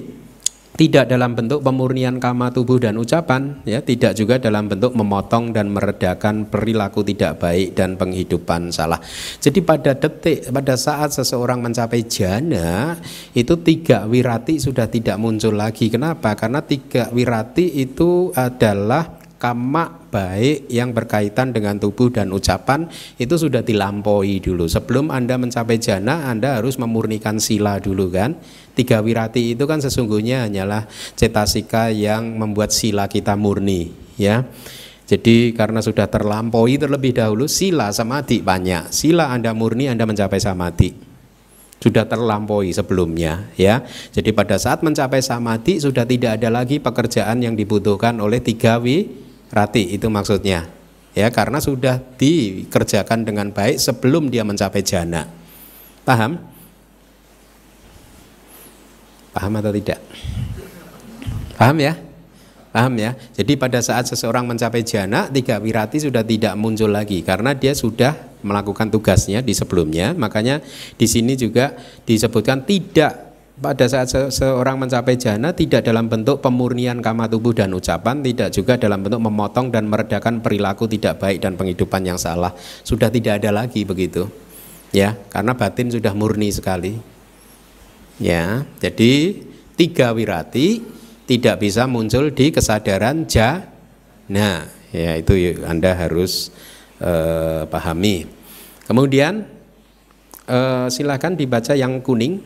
tidak 0.75 1.07
dalam 1.07 1.39
bentuk 1.39 1.63
pemurnian 1.63 2.19
kama 2.19 2.51
tubuh 2.51 2.83
dan 2.83 2.99
ucapan 2.99 3.63
ya 3.63 3.79
tidak 3.79 4.19
juga 4.19 4.43
dalam 4.43 4.67
bentuk 4.67 4.91
memotong 4.99 5.55
dan 5.55 5.71
meredakan 5.71 6.51
perilaku 6.51 7.07
tidak 7.07 7.39
baik 7.39 7.79
dan 7.79 7.95
penghidupan 7.95 8.75
salah 8.75 8.99
jadi 9.39 9.63
pada 9.63 9.95
detik 9.95 10.51
pada 10.51 10.75
saat 10.75 11.15
seseorang 11.15 11.63
mencapai 11.63 12.03
jana 12.11 12.99
itu 13.39 13.55
tiga 13.63 14.03
wirati 14.11 14.59
sudah 14.59 14.91
tidak 14.91 15.15
muncul 15.15 15.55
lagi 15.55 15.87
kenapa 15.87 16.35
karena 16.35 16.59
tiga 16.67 17.07
wirati 17.15 17.79
itu 17.79 18.35
adalah 18.35 19.23
kama 19.45 20.09
baik 20.09 20.73
yang 20.73 20.97
berkaitan 20.97 21.53
dengan 21.53 21.77
tubuh 21.77 22.09
dan 22.09 22.33
ucapan 22.33 22.89
itu 23.21 23.37
sudah 23.37 23.61
dilampaui 23.61 24.41
dulu. 24.41 24.65
Sebelum 24.65 25.13
Anda 25.13 25.37
mencapai 25.37 25.77
jana, 25.77 26.33
Anda 26.33 26.57
harus 26.57 26.81
memurnikan 26.81 27.37
sila 27.37 27.77
dulu 27.77 28.09
kan. 28.09 28.41
Tiga 28.75 28.99
wirati 28.99 29.55
itu 29.55 29.65
kan 29.71 29.79
sesungguhnya 29.79 30.51
hanyalah 30.51 30.91
cetasika 31.15 31.95
yang 31.95 32.35
membuat 32.35 32.75
sila 32.75 33.07
kita 33.07 33.39
murni, 33.39 33.95
ya. 34.19 34.47
Jadi 35.05 35.55
karena 35.55 35.79
sudah 35.85 36.09
terlampaui 36.11 36.81
terlebih 36.81 37.15
dahulu 37.15 37.47
sila 37.47 37.93
samadhi 37.95 38.41
banyak. 38.41 38.91
Sila 38.91 39.31
Anda 39.31 39.55
murni 39.55 39.87
Anda 39.87 40.09
mencapai 40.09 40.41
samadhi 40.41 41.15
sudah 41.79 42.09
terlampaui 42.09 42.73
sebelumnya 42.73 43.53
ya. 43.61 43.85
Jadi 44.17 44.33
pada 44.33 44.57
saat 44.57 44.81
mencapai 44.81 45.21
samadhi 45.21 45.77
sudah 45.77 46.09
tidak 46.09 46.41
ada 46.41 46.49
lagi 46.49 46.81
pekerjaan 46.81 47.45
yang 47.45 47.53
dibutuhkan 47.53 48.17
oleh 48.25 48.41
tiga 48.41 48.81
wi 48.81 49.13
rati 49.53 49.93
itu 49.93 50.09
maksudnya 50.09 50.67
ya 51.15 51.31
karena 51.31 51.63
sudah 51.63 52.03
dikerjakan 52.19 53.23
dengan 53.23 53.55
baik 53.55 53.79
sebelum 53.79 54.29
dia 54.29 54.43
mencapai 54.43 54.83
jana 54.83 55.31
paham 56.03 56.43
paham 59.35 59.59
atau 59.59 59.75
tidak 59.75 59.99
paham 61.59 61.77
ya 61.83 61.99
paham 62.71 62.95
ya 62.99 63.19
jadi 63.35 63.53
pada 63.59 63.83
saat 63.83 64.07
seseorang 64.07 64.47
mencapai 64.47 64.87
jana 64.87 65.27
tiga 65.27 65.59
wirati 65.59 65.99
sudah 65.99 66.23
tidak 66.23 66.55
muncul 66.55 66.91
lagi 66.91 67.21
karena 67.27 67.55
dia 67.55 67.75
sudah 67.75 68.15
melakukan 68.47 68.95
tugasnya 68.95 69.43
di 69.43 69.53
sebelumnya 69.53 70.15
makanya 70.15 70.63
di 70.95 71.07
sini 71.11 71.35
juga 71.35 71.75
disebutkan 72.07 72.63
tidak 72.63 73.35
pada 73.55 73.87
saat 73.87 74.11
seorang 74.11 74.83
mencapai 74.83 75.15
jana 75.15 75.55
tidak 75.55 75.87
dalam 75.87 76.11
bentuk 76.11 76.43
pemurnian 76.43 76.99
kama 76.99 77.31
tubuh 77.31 77.55
dan 77.55 77.71
ucapan, 77.71 78.19
tidak 78.19 78.51
juga 78.51 78.75
dalam 78.75 78.99
bentuk 78.99 79.23
memotong 79.23 79.71
dan 79.71 79.87
meredakan 79.87 80.43
perilaku 80.43 80.91
tidak 80.91 81.23
baik 81.23 81.39
dan 81.39 81.55
penghidupan 81.55 82.03
yang 82.03 82.19
salah. 82.19 82.51
Sudah 82.83 83.15
tidak 83.15 83.39
ada 83.39 83.55
lagi 83.55 83.87
begitu. 83.87 84.27
Ya, 84.91 85.15
karena 85.31 85.55
batin 85.55 85.87
sudah 85.87 86.11
murni 86.19 86.51
sekali. 86.51 87.14
Ya, 88.23 88.63
jadi 88.79 89.43
tiga 89.75 90.15
wirati 90.15 90.87
tidak 91.27 91.67
bisa 91.67 91.91
muncul 91.91 92.31
di 92.31 92.55
kesadaran 92.55 93.27
jana. 93.27 94.71
Ya, 94.95 95.19
itu 95.19 95.35
Anda 95.67 95.99
harus 95.99 96.55
uh, 97.03 97.67
pahami. 97.67 98.31
Kemudian 98.87 99.51
uh, 100.47 100.87
silakan 100.87 101.35
dibaca 101.35 101.75
yang 101.75 101.99
kuning. 101.99 102.39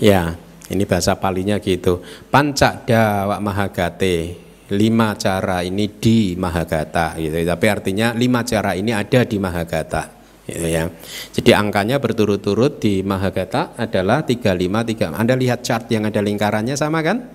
Ya, 0.00 0.40
ini 0.72 0.88
bahasa 0.88 1.12
palinya 1.12 1.60
gitu. 1.60 2.00
Pancakda 2.32 3.28
wak 3.28 3.40
mahagate. 3.44 4.48
Lima 4.70 5.18
cara 5.18 5.66
ini 5.66 5.90
di 5.90 6.38
mahagata 6.38 7.18
gitu. 7.18 7.34
Tapi 7.42 7.66
artinya 7.66 8.14
lima 8.14 8.46
cara 8.46 8.78
ini 8.78 8.94
ada 8.94 9.26
di 9.26 9.36
mahagata. 9.42 10.20
Gitu 10.46 10.66
ya. 10.66 10.90
Jadi 11.34 11.50
angkanya 11.54 12.02
berturut-turut 12.02 12.82
di 12.82 13.02
mahagata 13.06 13.74
adalah 13.78 14.22
35 14.26 15.14
3. 15.14 15.14
Anda 15.14 15.34
lihat 15.38 15.62
chart 15.62 15.90
yang 15.90 16.06
ada 16.06 16.18
lingkarannya 16.22 16.74
sama 16.74 17.02
kan? 17.02 17.30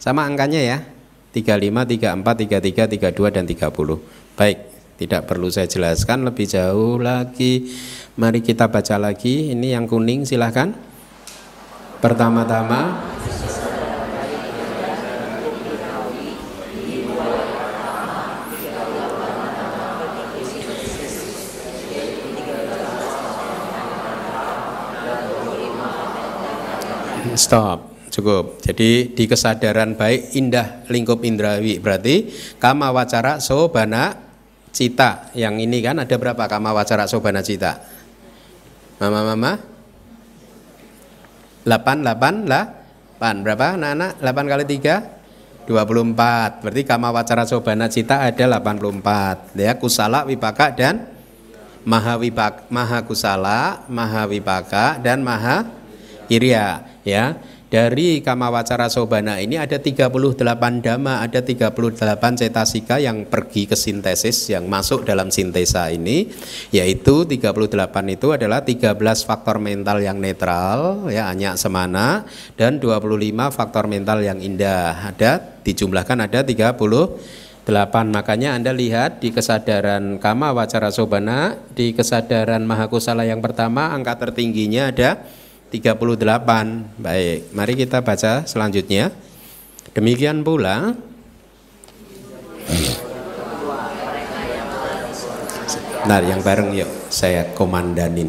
Sama 0.00 0.24
angkanya 0.24 0.60
ya. 0.60 0.78
35 1.34 2.14
34 2.14 2.94
33 2.94 3.10
32 3.10 3.34
dan 3.34 3.44
30. 3.44 4.38
Baik, 4.38 4.58
tidak 4.94 5.26
perlu 5.26 5.50
saya 5.50 5.66
jelaskan 5.66 6.22
lebih 6.22 6.46
jauh 6.46 7.02
lagi. 7.02 7.74
Mari 8.14 8.40
kita 8.40 8.70
baca 8.70 8.96
lagi. 8.96 9.50
Ini 9.50 9.74
yang 9.74 9.90
kuning 9.90 10.22
silahkan. 10.22 10.70
Pertama-tama 11.98 13.13
Stop, 27.34 28.08
cukup. 28.14 28.62
Jadi 28.62 29.10
di 29.10 29.24
kesadaran 29.26 29.98
baik 29.98 30.38
indah 30.38 30.86
lingkup 30.86 31.26
indrawi. 31.26 31.82
Berarti 31.82 32.30
kama 32.62 32.94
wacara 32.94 33.42
sobana 33.42 34.14
cita. 34.70 35.30
Yang 35.34 35.54
ini 35.66 35.78
kan 35.82 35.98
ada 35.98 36.14
berapa? 36.14 36.46
Kama 36.46 36.70
wacara 36.70 37.10
sobana 37.10 37.42
cita? 37.42 37.82
Mama-mama? 39.02 39.58
8 41.66 42.06
8 42.06 42.50
lah. 42.50 42.64
8 43.18 43.42
berapa 43.42 43.66
anak-anak? 43.78 44.10
8 44.22 44.52
kali 44.52 44.64
3 44.68 45.14
24 45.64 46.60
berarti 46.60 46.82
kama 46.84 47.08
wacara 47.08 47.48
sobana 47.48 47.88
cita 47.88 48.20
ada 48.20 48.60
84 48.60 49.56
ya 49.56 49.72
kusala 49.80 50.28
wipaka 50.28 50.68
dan 50.76 51.08
maha 51.88 52.20
wipaka 52.20 52.68
maha 52.68 53.00
kusala 53.00 53.80
maha 53.88 54.28
wipaka 54.28 55.00
dan 55.00 55.24
maha 55.24 55.64
irya 56.28 56.84
ya 57.04 57.38
dari 57.74 58.22
kama 58.22 58.54
wacara 58.54 58.86
sobana 58.86 59.42
ini 59.42 59.58
ada 59.58 59.82
38 59.82 60.14
dhamma, 60.78 61.26
ada 61.26 61.42
38 61.42 61.74
cetasika 62.46 63.02
yang 63.02 63.26
pergi 63.26 63.66
ke 63.66 63.74
sintesis 63.74 64.46
yang 64.46 64.70
masuk 64.70 65.02
dalam 65.02 65.26
sintesa 65.34 65.90
ini 65.90 66.30
yaitu 66.70 67.26
38 67.26 67.50
itu 68.14 68.30
adalah 68.30 68.62
13 68.62 68.94
faktor 69.26 69.58
mental 69.58 69.98
yang 69.98 70.22
netral 70.22 71.10
ya 71.10 71.26
hanya 71.26 71.58
semana 71.58 72.22
dan 72.54 72.78
25 72.78 73.10
faktor 73.50 73.90
mental 73.90 74.22
yang 74.22 74.38
indah. 74.38 75.10
Ada 75.10 75.42
dijumlahkan 75.66 76.30
ada 76.30 76.46
38 76.46 77.66
makanya 78.06 78.54
Anda 78.54 78.70
lihat 78.70 79.18
di 79.18 79.34
kesadaran 79.34 80.22
kama 80.22 80.54
wacara 80.54 80.94
sobana 80.94 81.58
di 81.74 81.90
kesadaran 81.90 82.62
mahakusala 82.62 83.26
yang 83.26 83.42
pertama 83.42 83.90
angka 83.90 84.14
tertingginya 84.30 84.94
ada 84.94 85.42
38. 85.72 87.00
Baik, 87.00 87.38
mari 87.54 87.72
kita 87.78 88.02
baca 88.02 88.44
selanjutnya. 88.44 89.14
Demikian 89.94 90.42
pula 90.42 90.96
Nah, 96.04 96.20
yang 96.20 96.44
bareng 96.44 96.76
yuk 96.76 97.08
saya 97.08 97.56
komandanin. 97.56 98.28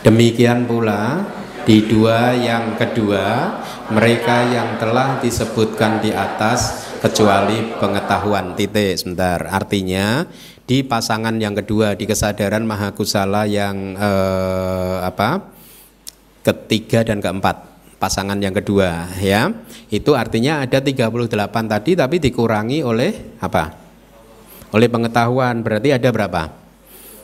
Demikian 0.00 0.64
pula 0.64 1.28
di 1.68 1.84
dua 1.84 2.32
yang 2.32 2.72
kedua 2.80 3.60
mereka 3.92 4.48
yang 4.48 4.80
telah 4.80 5.20
disebutkan 5.20 6.00
di 6.00 6.08
atas 6.08 6.88
kecuali 7.04 7.76
pengetahuan 7.76 8.56
titik 8.56 8.96
sebentar 8.96 9.44
artinya 9.44 10.24
di 10.64 10.80
pasangan 10.80 11.36
yang 11.36 11.52
kedua 11.52 11.92
di 12.00 12.08
kesadaran 12.08 12.64
mahakusala 12.64 13.44
yang 13.44 13.92
eh, 13.92 14.96
apa 15.04 15.52
ketiga 16.40 17.04
dan 17.04 17.20
keempat 17.20 17.70
pasangan 18.00 18.40
yang 18.40 18.56
kedua 18.56 19.12
ya. 19.20 19.52
Itu 19.92 20.16
artinya 20.16 20.64
ada 20.64 20.80
38 20.80 21.12
tadi 21.68 21.92
tapi 21.94 22.16
dikurangi 22.16 22.80
oleh 22.80 23.36
apa? 23.44 23.76
Oleh 24.72 24.88
pengetahuan. 24.88 25.60
Berarti 25.60 25.92
ada 25.92 26.08
berapa? 26.08 26.42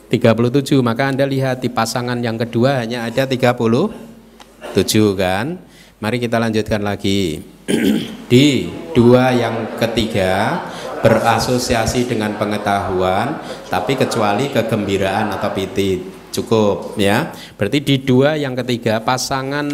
37 0.07 0.79
maka 0.79 1.11
anda 1.11 1.27
lihat 1.27 1.59
di 1.59 1.67
pasangan 1.67 2.15
yang 2.23 2.39
kedua 2.39 2.85
hanya 2.85 3.03
ada 3.03 3.27
37 3.27 3.91
kan? 5.17 5.59
Mari 5.97 6.17
kita 6.21 6.37
lanjutkan 6.37 6.85
lagi. 6.85 7.41
Di 8.31 8.69
dua 8.93 9.33
yang 9.33 9.75
ketiga 9.81 10.61
berasosiasi 11.01 12.05
dengan 12.05 12.37
pengetahuan 12.37 13.41
tapi 13.67 13.97
kecuali 13.97 14.47
kegembiraan 14.53 15.33
atau 15.35 15.49
piti 15.51 16.16
cukup 16.37 16.95
ya. 17.01 17.33
Berarti 17.57 17.81
di 17.81 17.95
dua 18.01 18.37
yang 18.37 18.53
ketiga 18.53 19.01
pasangan 19.01 19.65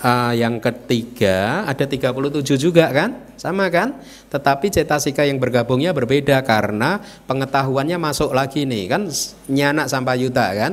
uh, 0.00 0.32
yang 0.32 0.56
ketiga 0.58 1.68
ada 1.68 1.84
37 1.84 2.56
juga 2.56 2.88
kan? 2.88 3.34
Sama 3.36 3.68
kan? 3.68 4.00
Tetapi 4.32 4.72
cetasika 4.72 5.22
yang 5.28 5.36
bergabungnya 5.38 5.92
berbeda 5.92 6.42
karena 6.42 6.98
pengetahuannya 7.28 8.00
masuk 8.00 8.32
lagi 8.32 8.64
nih 8.64 8.84
kan 8.88 9.06
nyanak 9.46 9.86
sampai 9.86 10.24
yuta 10.24 10.46
kan? 10.56 10.72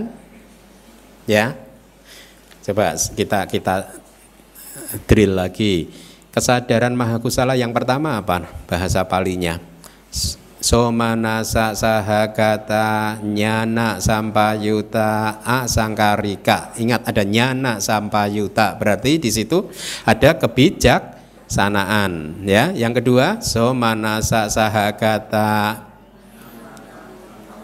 Ya. 1.28 1.60
Coba 2.66 2.98
kita 2.98 3.46
kita 3.52 3.76
drill 5.06 5.36
lagi. 5.36 5.92
Kesadaran 6.34 6.92
mahakusala 6.92 7.56
yang 7.56 7.72
pertama 7.72 8.20
apa? 8.20 8.44
Bahasa 8.68 9.08
palinya. 9.08 9.56
Somanasa 10.66 11.78
sahagata 11.78 13.22
nyana 13.22 14.02
sampayuta 14.02 15.38
asangkarika. 15.46 16.74
Ingat 16.82 17.06
ada 17.06 17.22
nyana 17.22 17.78
sampayuta. 17.78 18.74
Berarti 18.74 19.22
di 19.22 19.30
situ 19.30 19.70
ada 20.10 20.42
kebijaksanaan 20.42 22.42
ya. 22.50 22.74
Yang 22.74 22.94
kedua 22.98 23.46
somanasa 23.46 24.50
sahagata 24.50 25.86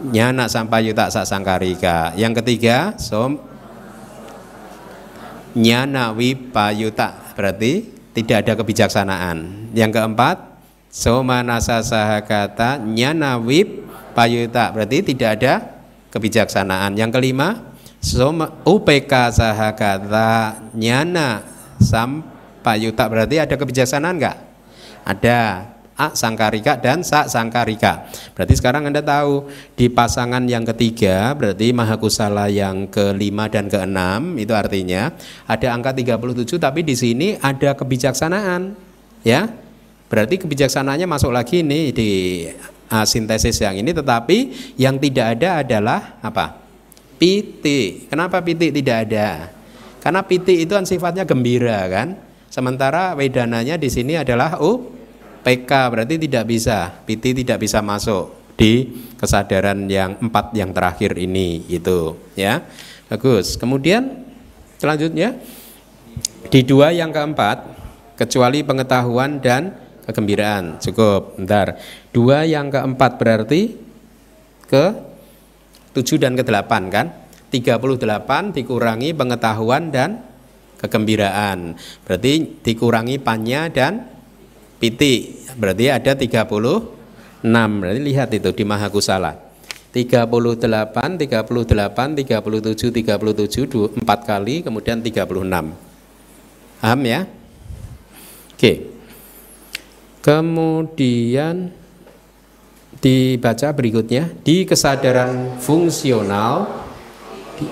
nyana 0.06 0.46
sampayuta 0.46 1.10
sangkarika. 1.10 2.14
Yang 2.14 2.38
ketiga 2.38 2.94
som 3.02 3.42
nyana 5.58 6.14
wipayuta. 6.14 7.34
Berarti 7.34 7.82
tidak 8.14 8.46
ada 8.46 8.52
kebijaksanaan. 8.62 9.74
Yang 9.74 9.90
keempat, 9.90 10.51
somanasa 10.92 11.80
sahakata 11.80 12.76
nyanawib 12.76 13.88
payuta, 14.12 14.68
berarti 14.76 15.00
tidak 15.00 15.30
ada 15.40 15.54
kebijaksanaan. 16.12 16.92
Yang 17.00 17.16
kelima, 17.16 17.72
soma 18.04 18.60
UPK 18.68 19.32
sahakata 19.32 20.60
nyana 20.76 21.48
sampayuta, 21.80 23.08
berarti 23.08 23.40
ada 23.40 23.56
kebijaksanaan 23.56 24.20
enggak? 24.20 24.38
Ada 25.02 25.72
A 25.92 26.16
sangkarika 26.16 26.80
dan 26.80 27.04
sa 27.04 27.28
sangkarika. 27.28 28.08
Berarti 28.32 28.56
sekarang 28.56 28.88
Anda 28.88 29.04
tahu 29.04 29.44
di 29.76 29.92
pasangan 29.92 30.40
yang 30.48 30.64
ketiga 30.64 31.36
berarti 31.36 31.68
mahakusala 31.76 32.48
yang 32.48 32.88
kelima 32.88 33.52
dan 33.52 33.68
keenam 33.68 34.40
itu 34.40 34.56
artinya 34.56 35.12
ada 35.44 35.68
angka 35.68 35.92
37 35.92 36.48
tapi 36.56 36.80
di 36.80 36.96
sini 36.96 37.36
ada 37.36 37.76
kebijaksanaan 37.76 38.72
ya. 39.20 39.61
Berarti 40.12 40.36
kebijaksanaannya 40.44 41.08
masuk 41.08 41.32
lagi 41.32 41.64
nih 41.64 41.84
di 41.96 42.10
uh, 42.92 43.06
sintesis 43.08 43.56
yang 43.64 43.80
ini 43.80 43.96
tetapi 43.96 44.52
yang 44.76 45.00
tidak 45.00 45.40
ada 45.40 45.64
adalah 45.64 46.20
apa? 46.20 46.60
Piti. 47.16 48.04
Kenapa 48.12 48.44
piti 48.44 48.68
tidak 48.68 49.08
ada? 49.08 49.48
Karena 50.04 50.20
piti 50.20 50.68
itu 50.68 50.76
kan 50.76 50.84
sifatnya 50.84 51.24
gembira 51.24 51.88
kan. 51.88 52.20
Sementara 52.52 53.16
wedananya 53.16 53.80
di 53.80 53.88
sini 53.88 54.20
adalah 54.20 54.60
u 54.60 54.92
PK 55.40 55.70
berarti 55.88 56.20
tidak 56.20 56.44
bisa, 56.44 56.92
PT 57.08 57.32
tidak 57.40 57.64
bisa 57.64 57.80
masuk 57.80 58.42
di 58.62 58.94
kesadaran 59.16 59.88
yang 59.88 60.20
empat 60.20 60.54
yang 60.54 60.70
terakhir 60.70 61.16
ini 61.18 61.66
itu 61.66 62.14
ya 62.36 62.62
bagus 63.08 63.58
kemudian 63.58 64.22
selanjutnya 64.78 65.34
di 66.52 66.60
dua 66.62 66.92
yang 66.92 67.10
keempat 67.10 67.64
kecuali 68.14 68.60
pengetahuan 68.62 69.40
dan 69.40 69.74
kegembiraan. 70.06 70.82
Cukup 70.82 71.38
bentar. 71.38 71.78
Dua 72.10 72.44
yang 72.44 72.68
keempat 72.68 73.18
berarti 73.18 73.74
ke 74.66 74.84
tujuh 75.92 76.18
dan 76.18 76.34
ke 76.34 76.42
delapan 76.42 76.88
kan? 76.88 77.06
38 77.52 78.56
dikurangi 78.56 79.12
pengetahuan 79.12 79.92
dan 79.92 80.24
kegembiraan. 80.80 81.76
Berarti 82.08 82.64
dikurangi 82.64 83.20
panya 83.20 83.68
dan 83.68 84.12
piti 84.82 85.38
berarti 85.54 85.94
ada 85.94 86.18
36 86.18 86.50
berarti 87.78 88.00
lihat 88.02 88.34
itu 88.34 88.50
di 88.50 88.64
Mahakusala 88.66 89.38
38 89.94 90.26
38 90.26 91.22
37 91.22 92.90
37 92.90 94.02
4 94.02 94.02
kali 94.02 94.66
kemudian 94.66 94.98
36 94.98 95.22
paham 96.82 97.00
ya? 97.06 97.30
Oke 98.58 98.91
kemudian 100.22 101.74
dibaca 103.02 103.68
berikutnya 103.74 104.30
di 104.46 104.62
kesadaran 104.62 105.58
fungsional 105.58 106.70
di, 107.58 107.66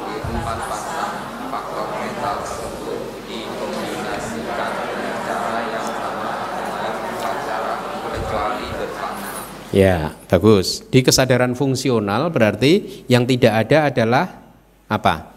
Ya, 9.71 10.19
bagus. 10.27 10.83
Di 10.91 10.99
kesadaran 11.07 11.55
fungsional 11.55 12.27
berarti 12.35 13.07
yang 13.07 13.23
tidak 13.23 13.55
ada 13.55 13.87
adalah 13.87 14.27
apa? 14.91 15.31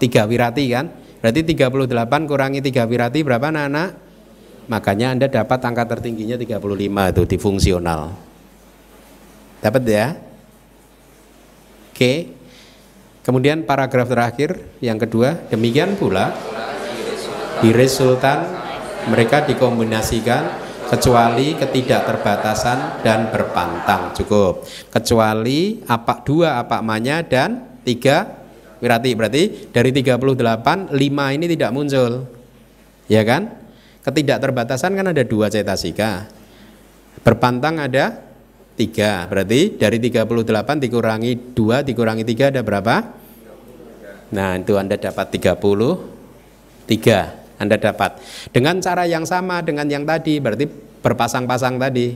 Tiga 0.00 0.24
wirati 0.24 0.64
kan? 0.72 0.88
Berarti 1.20 1.44
38 1.44 2.24
kurangi 2.24 2.64
tiga 2.64 2.88
wirati 2.88 3.20
berapa 3.20 3.52
anak-anak? 3.52 4.05
Makanya 4.66 5.14
Anda 5.14 5.26
dapat 5.30 5.62
angka 5.62 5.96
tertingginya 5.96 6.34
35 6.34 7.12
itu 7.14 7.22
di 7.26 7.36
fungsional. 7.38 8.10
Dapat 9.62 9.82
ya? 9.86 10.06
Oke. 11.94 12.34
Kemudian 13.22 13.66
paragraf 13.66 14.06
terakhir 14.06 14.78
yang 14.78 15.02
kedua, 15.02 15.34
demikian 15.50 15.98
pula 15.98 16.30
di 17.58 17.74
resultan 17.74 18.46
mereka 19.10 19.42
dikombinasikan 19.46 20.66
kecuali 20.86 21.58
ketidakterbatasan 21.58 23.02
dan 23.02 23.34
berpantang 23.34 24.14
cukup 24.14 24.62
kecuali 24.94 25.82
apa 25.90 26.22
dua 26.22 26.62
apa 26.62 26.78
manya 26.78 27.26
dan 27.26 27.82
tiga 27.82 28.38
wirati 28.78 29.10
berarti 29.18 29.42
dari 29.74 29.90
38 29.90 30.94
lima 30.94 31.34
ini 31.34 31.50
tidak 31.50 31.74
muncul 31.74 32.30
ya 33.10 33.26
kan 33.26 33.65
ketidakterbatasan 34.06 34.94
kan 34.94 35.10
ada 35.10 35.26
dua 35.26 35.50
cetasika 35.50 36.30
berpantang 37.26 37.82
ada 37.82 38.22
tiga 38.78 39.26
berarti 39.26 39.74
dari 39.74 39.98
38 39.98 40.86
dikurangi 40.86 41.32
dua 41.52 41.82
dikurangi 41.82 42.22
tiga 42.22 42.54
ada 42.54 42.62
berapa 42.62 43.02
nah 44.30 44.54
itu 44.54 44.78
anda 44.78 44.94
dapat 44.94 45.26
33 45.34 47.46
anda 47.56 47.76
dapat. 47.80 48.20
Dengan 48.52 48.80
cara 48.84 49.08
yang 49.08 49.24
sama 49.24 49.64
dengan 49.64 49.88
yang 49.88 50.04
tadi, 50.04 50.40
berarti 50.40 50.68
berpasang-pasang 51.00 51.80
tadi. 51.80 52.12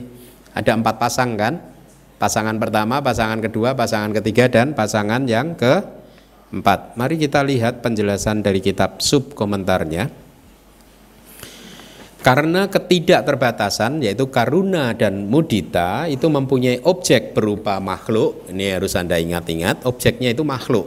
Ada 0.53 0.77
empat 0.77 0.95
pasang 1.01 1.33
kan? 1.33 1.57
Pasangan 2.21 2.61
pertama, 2.61 3.01
pasangan 3.01 3.41
kedua, 3.41 3.73
pasangan 3.73 4.13
ketiga, 4.13 4.45
dan 4.45 4.77
pasangan 4.77 5.25
yang 5.25 5.57
keempat. 5.57 6.93
Mari 6.93 7.17
kita 7.17 7.41
lihat 7.41 7.81
penjelasan 7.81 8.45
dari 8.45 8.61
kitab 8.61 9.01
sub 9.01 9.33
komentarnya. 9.33 10.20
Karena 12.21 12.69
ketidakterbatasan 12.69 14.05
yaitu 14.05 14.29
karuna 14.29 14.93
dan 14.93 15.25
mudita 15.25 16.05
itu 16.05 16.29
mempunyai 16.29 16.77
objek 16.85 17.33
berupa 17.33 17.81
makhluk. 17.81 18.45
Ini 18.53 18.77
harus 18.77 18.93
Anda 18.93 19.17
ingat-ingat, 19.17 19.89
objeknya 19.89 20.29
itu 20.29 20.45
makhluk. 20.45 20.85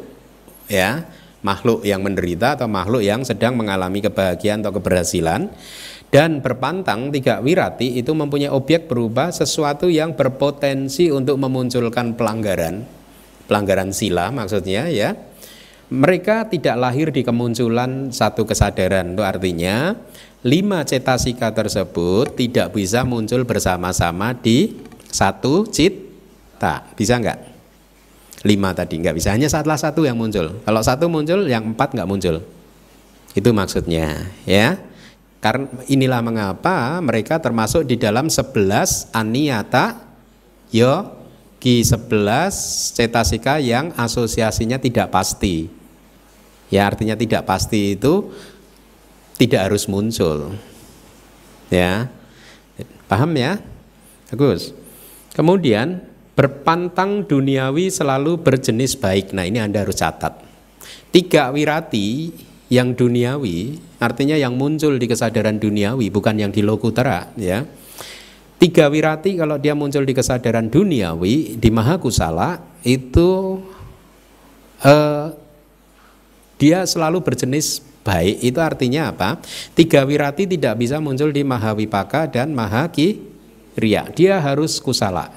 Ya 0.70 1.11
makhluk 1.44 1.85
yang 1.85 2.01
menderita 2.01 2.57
atau 2.57 2.64
makhluk 2.66 3.05
yang 3.05 3.20
sedang 3.23 3.55
mengalami 3.55 4.01
kebahagiaan 4.01 4.64
atau 4.64 4.73
keberhasilan 4.81 5.53
dan 6.09 6.40
berpantang 6.40 7.12
tiga 7.12 7.44
wirati 7.44 8.01
itu 8.01 8.16
mempunyai 8.16 8.49
objek 8.49 8.88
berupa 8.88 9.29
sesuatu 9.29 9.92
yang 9.92 10.16
berpotensi 10.16 11.12
untuk 11.12 11.37
memunculkan 11.37 12.16
pelanggaran 12.16 12.88
pelanggaran 13.44 13.92
sila 13.92 14.33
maksudnya 14.33 14.88
ya 14.88 15.12
mereka 15.92 16.49
tidak 16.49 16.77
lahir 16.81 17.12
di 17.12 17.20
kemunculan 17.20 18.09
satu 18.09 18.49
kesadaran 18.49 19.12
itu 19.12 19.23
artinya 19.25 19.92
lima 20.44 20.85
cetasika 20.85 21.53
tersebut 21.53 22.37
tidak 22.37 22.73
bisa 22.77 23.05
muncul 23.05 23.44
bersama-sama 23.49 24.37
di 24.37 24.77
satu 25.09 25.68
cita. 25.68 26.88
Bisa 26.97 27.20
enggak 27.20 27.55
lima 28.44 28.77
tadi 28.77 29.01
nggak 29.01 29.16
bisa. 29.16 29.33
Hanya 29.33 29.49
salah 29.49 29.81
satu 29.81 30.05
yang 30.05 30.20
muncul. 30.20 30.61
Kalau 30.62 30.83
satu 30.85 31.09
muncul 31.09 31.49
yang 31.49 31.73
empat 31.73 31.97
nggak 31.97 32.09
muncul. 32.09 32.44
Itu 33.33 33.51
maksudnya 33.57 34.31
ya. 34.44 34.79
Karena 35.40 35.68
inilah 35.88 36.20
mengapa 36.25 37.01
mereka 37.05 37.40
termasuk 37.40 37.85
di 37.85 38.01
dalam 38.01 38.33
sebelas 38.33 39.12
aniata 39.12 40.01
yo 40.73 41.23
ki 41.64 41.81
sebelas 41.81 42.53
cetasika 42.92 43.57
yang 43.57 43.96
asosiasinya 43.96 44.77
tidak 44.77 45.09
pasti 45.09 45.72
ya 46.68 46.85
artinya 46.85 47.16
tidak 47.16 47.48
pasti 47.48 47.96
itu 47.96 48.29
tidak 49.40 49.72
harus 49.72 49.88
muncul 49.88 50.53
ya 51.72 52.12
paham 53.09 53.33
ya 53.33 53.57
bagus 54.29 54.77
kemudian 55.33 56.05
Berpantang 56.35 57.22
duniawi 57.31 57.94
selalu 57.94 58.42
berjenis 58.42 58.98
baik. 58.98 59.31
Nah 59.31 59.46
ini 59.46 59.62
Anda 59.62 59.87
harus 59.87 60.03
catat. 60.03 60.42
Tiga 61.14 61.55
wirati 61.55 62.35
yang 62.66 62.90
duniawi, 62.98 63.79
artinya 64.03 64.35
yang 64.35 64.59
muncul 64.59 64.98
di 64.98 65.07
kesadaran 65.07 65.62
duniawi, 65.62 66.11
bukan 66.11 66.35
yang 66.35 66.50
di 66.50 66.66
lokutera. 66.66 67.31
Ya. 67.38 67.62
Tiga 68.64 68.88
wirati 68.88 69.37
kalau 69.37 69.61
dia 69.61 69.77
muncul 69.77 70.09
di 70.09 70.16
kesadaran 70.16 70.72
duniawi, 70.72 71.61
di 71.61 71.68
mahakusala, 71.68 72.81
itu 72.81 73.61
eh, 74.81 75.29
dia 76.57 76.88
selalu 76.88 77.20
berjenis 77.20 77.85
baik 78.00 78.40
itu 78.40 78.57
artinya 78.64 79.12
apa? 79.12 79.37
Tiga 79.77 80.09
wirati 80.09 80.48
tidak 80.48 80.81
bisa 80.81 80.96
muncul 80.96 81.29
di 81.29 81.44
Mahawipaka 81.44 82.33
dan 82.33 82.57
Mahakiriya. 82.57 84.16
Dia 84.16 84.40
harus 84.40 84.81
kusala. 84.81 85.29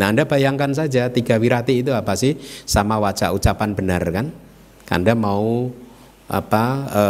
Nah 0.00 0.08
Anda 0.08 0.24
bayangkan 0.24 0.72
saja 0.72 1.12
tiga 1.12 1.36
wirati 1.36 1.84
itu 1.84 1.92
apa 1.92 2.16
sih? 2.16 2.40
Sama 2.64 2.96
wajah 2.96 3.36
ucapan 3.36 3.76
benar 3.76 4.08
kan? 4.08 4.32
Anda 4.88 5.12
mau 5.12 5.68
apa 6.32 6.64
e, 6.88 7.04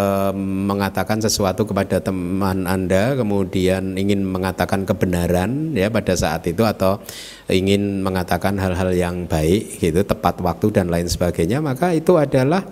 mengatakan 0.67 1.23
sesuatu 1.23 1.63
kepada 1.63 2.03
teman 2.03 2.67
Anda 2.67 3.15
kemudian 3.15 3.95
ingin 3.95 4.27
mengatakan 4.27 4.83
kebenaran 4.83 5.71
ya 5.79 5.87
pada 5.95 6.19
saat 6.19 6.43
itu 6.51 6.67
atau 6.67 6.99
ingin 7.47 8.03
mengatakan 8.03 8.59
hal-hal 8.59 8.91
yang 8.91 9.31
baik 9.31 9.79
gitu 9.79 10.03
tepat 10.03 10.43
waktu 10.43 10.75
dan 10.75 10.91
lain 10.91 11.07
sebagainya 11.07 11.63
maka 11.63 11.95
itu 11.95 12.19
adalah 12.19 12.67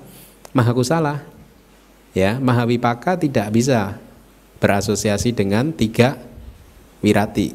mahakusala 0.51 1.23
ya. 2.15 2.39
Mahawipaka 2.43 3.15
tidak 3.15 3.55
bisa 3.55 3.99
berasosiasi 4.59 5.33
dengan 5.33 5.71
tiga 5.71 6.19
wirati 7.01 7.55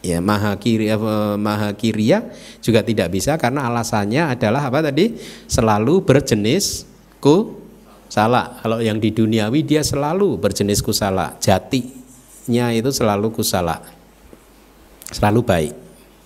ya. 0.00 0.22
Mahakiri 0.22 0.86
eh, 0.90 0.98
mahakiriya 1.36 2.18
juga 2.62 2.80
tidak 2.86 3.12
bisa 3.12 3.36
karena 3.36 3.66
alasannya 3.66 4.38
adalah 4.38 4.70
apa 4.70 4.86
tadi? 4.86 5.18
Selalu 5.50 6.06
berjenis 6.06 6.86
ku 7.18 7.65
salah. 8.08 8.58
Kalau 8.62 8.78
yang 8.82 8.98
di 8.98 9.12
duniawi 9.12 9.62
dia 9.62 9.82
selalu 9.82 10.38
berjenis 10.40 10.82
kusala, 10.82 11.36
jatinya 11.38 12.72
itu 12.72 12.90
selalu 12.90 13.32
kusala. 13.34 13.82
Selalu 15.10 15.40
baik. 15.46 15.74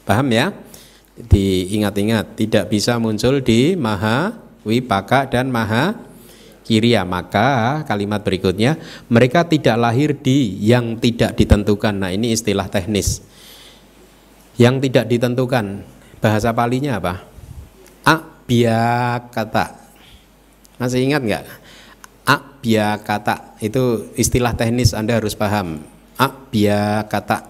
Paham 0.09 0.29
ya? 0.33 0.53
Diingat-ingat, 1.21 2.33
tidak 2.39 2.73
bisa 2.73 2.97
muncul 2.97 3.45
di 3.45 3.77
maha 3.77 4.33
wipaka 4.65 5.29
dan 5.29 5.53
maha 5.53 5.93
kiriya. 6.65 7.05
Maka 7.05 7.83
kalimat 7.85 8.25
berikutnya, 8.25 8.81
mereka 9.13 9.45
tidak 9.45 9.77
lahir 9.77 10.17
di 10.17 10.57
yang 10.65 10.97
tidak 10.97 11.37
ditentukan. 11.37 11.93
Nah, 11.93 12.11
ini 12.15 12.33
istilah 12.33 12.73
teknis. 12.73 13.21
Yang 14.57 14.89
tidak 14.89 15.05
ditentukan. 15.13 15.85
Bahasa 16.21 16.53
palinya 16.53 17.01
apa? 17.01 17.31
kata. 19.31 19.79
Masih 20.81 21.05
ingat 21.05 21.23
nggak? 21.23 21.45
Abya 22.61 23.01
kata 23.01 23.57
itu 23.65 24.13
istilah 24.21 24.53
teknis 24.53 24.93
Anda 24.93 25.17
harus 25.17 25.33
paham. 25.33 25.81
Abya 26.21 27.09
kata 27.09 27.49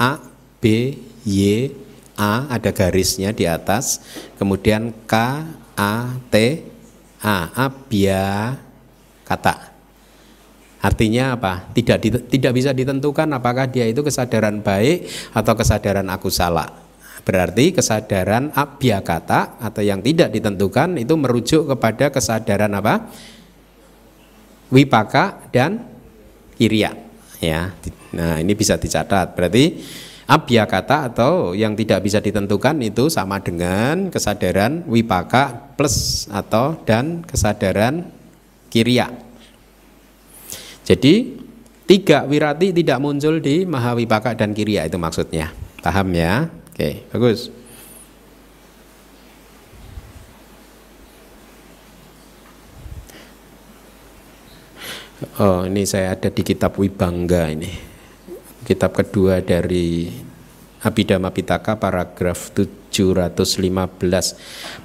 A 0.00 0.16
B 0.56 0.96
Y 1.28 1.68
A 2.16 2.48
ada 2.48 2.72
garisnya 2.72 3.36
di 3.36 3.44
atas, 3.44 4.00
kemudian 4.40 4.96
K 5.04 5.44
A 5.76 6.16
T 6.32 6.64
A 7.20 7.52
abya 7.52 8.56
kata. 9.28 9.68
Artinya 10.80 11.36
apa? 11.36 11.68
Tidak 11.76 12.32
tidak 12.32 12.52
bisa 12.56 12.72
ditentukan 12.72 13.28
apakah 13.36 13.68
dia 13.68 13.84
itu 13.84 14.00
kesadaran 14.00 14.64
baik 14.64 15.12
atau 15.36 15.52
kesadaran 15.52 16.08
aku 16.08 16.32
salah. 16.32 16.72
Berarti 17.20 17.76
kesadaran 17.76 18.48
abya 18.56 19.04
kata 19.04 19.60
atau 19.60 19.84
yang 19.84 20.00
tidak 20.00 20.32
ditentukan 20.32 20.96
itu 20.96 21.12
merujuk 21.20 21.68
kepada 21.68 22.08
kesadaran 22.08 22.72
apa? 22.72 23.12
Wipaka 24.68 25.48
dan 25.52 25.84
kiriya 26.56 26.92
ya 27.38 27.72
nah 28.08 28.40
ini 28.40 28.56
bisa 28.56 28.80
dicatat. 28.80 29.36
Berarti 29.36 29.84
abya 30.24 30.64
kata 30.64 31.12
atau 31.12 31.52
yang 31.52 31.76
tidak 31.76 32.04
bisa 32.04 32.24
ditentukan 32.24 32.76
itu 32.80 33.12
sama 33.12 33.40
dengan 33.40 34.08
kesadaran 34.08 34.84
wipaka 34.88 35.76
plus 35.76 36.28
atau 36.32 36.80
dan 36.88 37.24
kesadaran 37.24 38.08
kiriya 38.72 39.12
jadi 40.88 41.36
tiga 41.84 42.24
wirati 42.24 42.72
tidak 42.72 42.96
muncul 43.00 43.40
di 43.44 43.68
mahawipaka 43.68 44.32
dan 44.32 44.56
kiriya 44.56 44.88
itu 44.88 44.96
maksudnya. 44.96 45.52
Paham 45.84 46.16
ya? 46.16 46.48
Oke 46.72 47.04
bagus 47.12 47.57
Oh, 55.18 55.66
ini 55.66 55.82
saya 55.82 56.14
ada 56.14 56.30
di 56.30 56.46
kitab 56.46 56.78
Wibangga 56.78 57.50
ini. 57.50 57.66
Kitab 58.62 58.94
kedua 58.94 59.42
dari 59.42 60.06
Abhidhamma 60.78 61.34
Pitaka 61.34 61.74
paragraf 61.74 62.54
715. 62.54 63.34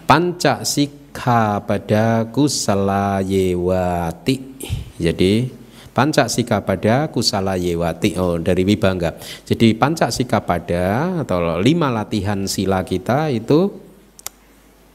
Panca 0.10 0.66
sikha 0.66 1.62
pada 1.62 2.26
kusala 2.34 3.22
yewati. 3.22 4.58
Jadi 4.98 5.54
panca 5.94 6.26
sika 6.26 6.66
pada 6.66 7.14
kusala 7.14 7.54
yewati 7.54 8.18
oh 8.18 8.42
dari 8.42 8.66
Wibangga. 8.66 9.14
Jadi 9.46 9.78
panca 9.78 10.10
sika 10.10 10.42
pada 10.42 11.14
atau 11.22 11.62
lima 11.62 11.94
latihan 11.94 12.50
sila 12.50 12.82
kita 12.82 13.30
itu 13.30 13.70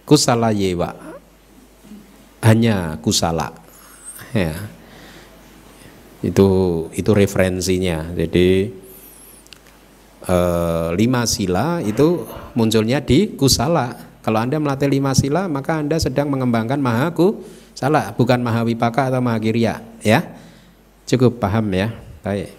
kusala 0.02 0.50
yewa 0.50 0.98
hanya 2.42 2.98
kusala 2.98 3.54
ya 4.34 4.77
itu 6.22 6.48
itu 6.94 7.10
referensinya. 7.14 8.10
Jadi 8.14 8.70
e, 10.26 10.36
lima 10.98 11.22
sila 11.30 11.78
itu 11.82 12.26
munculnya 12.58 12.98
di 13.02 13.38
kusala. 13.38 14.08
Kalau 14.22 14.42
anda 14.42 14.58
melatih 14.58 14.90
lima 14.90 15.14
sila 15.14 15.46
maka 15.46 15.78
anda 15.78 15.96
sedang 15.96 16.28
mengembangkan 16.28 16.76
mahaku 16.82 17.40
salah 17.72 18.10
bukan 18.12 18.42
mahawipaka 18.42 19.14
atau 19.14 19.22
mahakirya 19.22 19.80
ya. 20.02 20.26
Cukup 21.06 21.38
paham 21.38 21.70
ya. 21.72 21.94
Baik. 22.20 22.50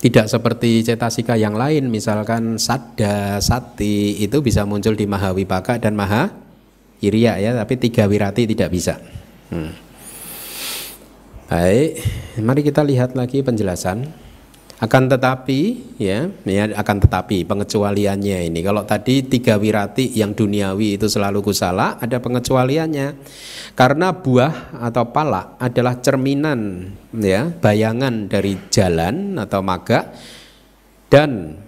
Tidak 0.00 0.32
seperti 0.32 0.80
cetasika 0.80 1.36
yang 1.36 1.52
lain 1.52 1.92
misalkan 1.92 2.56
sada 2.56 3.36
sati 3.36 4.16
itu 4.24 4.40
bisa 4.40 4.64
muncul 4.64 4.96
di 4.96 5.04
mahawipaka 5.04 5.76
dan 5.76 5.92
maha 5.92 6.32
ya. 7.04 7.52
Tapi 7.52 7.74
tiga 7.76 8.08
wirati 8.08 8.48
tidak 8.48 8.72
bisa. 8.72 8.96
Hmm. 9.52 9.89
Baik, 11.50 11.98
mari 12.46 12.62
kita 12.62 12.86
lihat 12.86 13.18
lagi 13.18 13.42
penjelasan. 13.42 14.06
Akan 14.78 15.10
tetapi, 15.10 15.92
ya, 15.98 16.30
ya 16.46 16.64
akan 16.78 16.96
tetapi 17.02 17.42
pengecualiannya 17.42 18.46
ini. 18.46 18.62
Kalau 18.62 18.86
tadi 18.86 19.26
tiga 19.26 19.58
wirati 19.58 20.14
yang 20.14 20.30
duniawi 20.30 20.94
itu 20.94 21.10
selalu 21.10 21.42
kusala, 21.42 21.98
ada 21.98 22.22
pengecualiannya. 22.22 23.18
Karena 23.74 24.14
buah 24.14 24.78
atau 24.78 25.10
pala 25.10 25.58
adalah 25.58 25.98
cerminan, 25.98 26.86
ya, 27.18 27.50
bayangan 27.50 28.30
dari 28.30 28.54
jalan 28.70 29.34
atau 29.34 29.58
maga 29.58 30.06
dan 31.10 31.58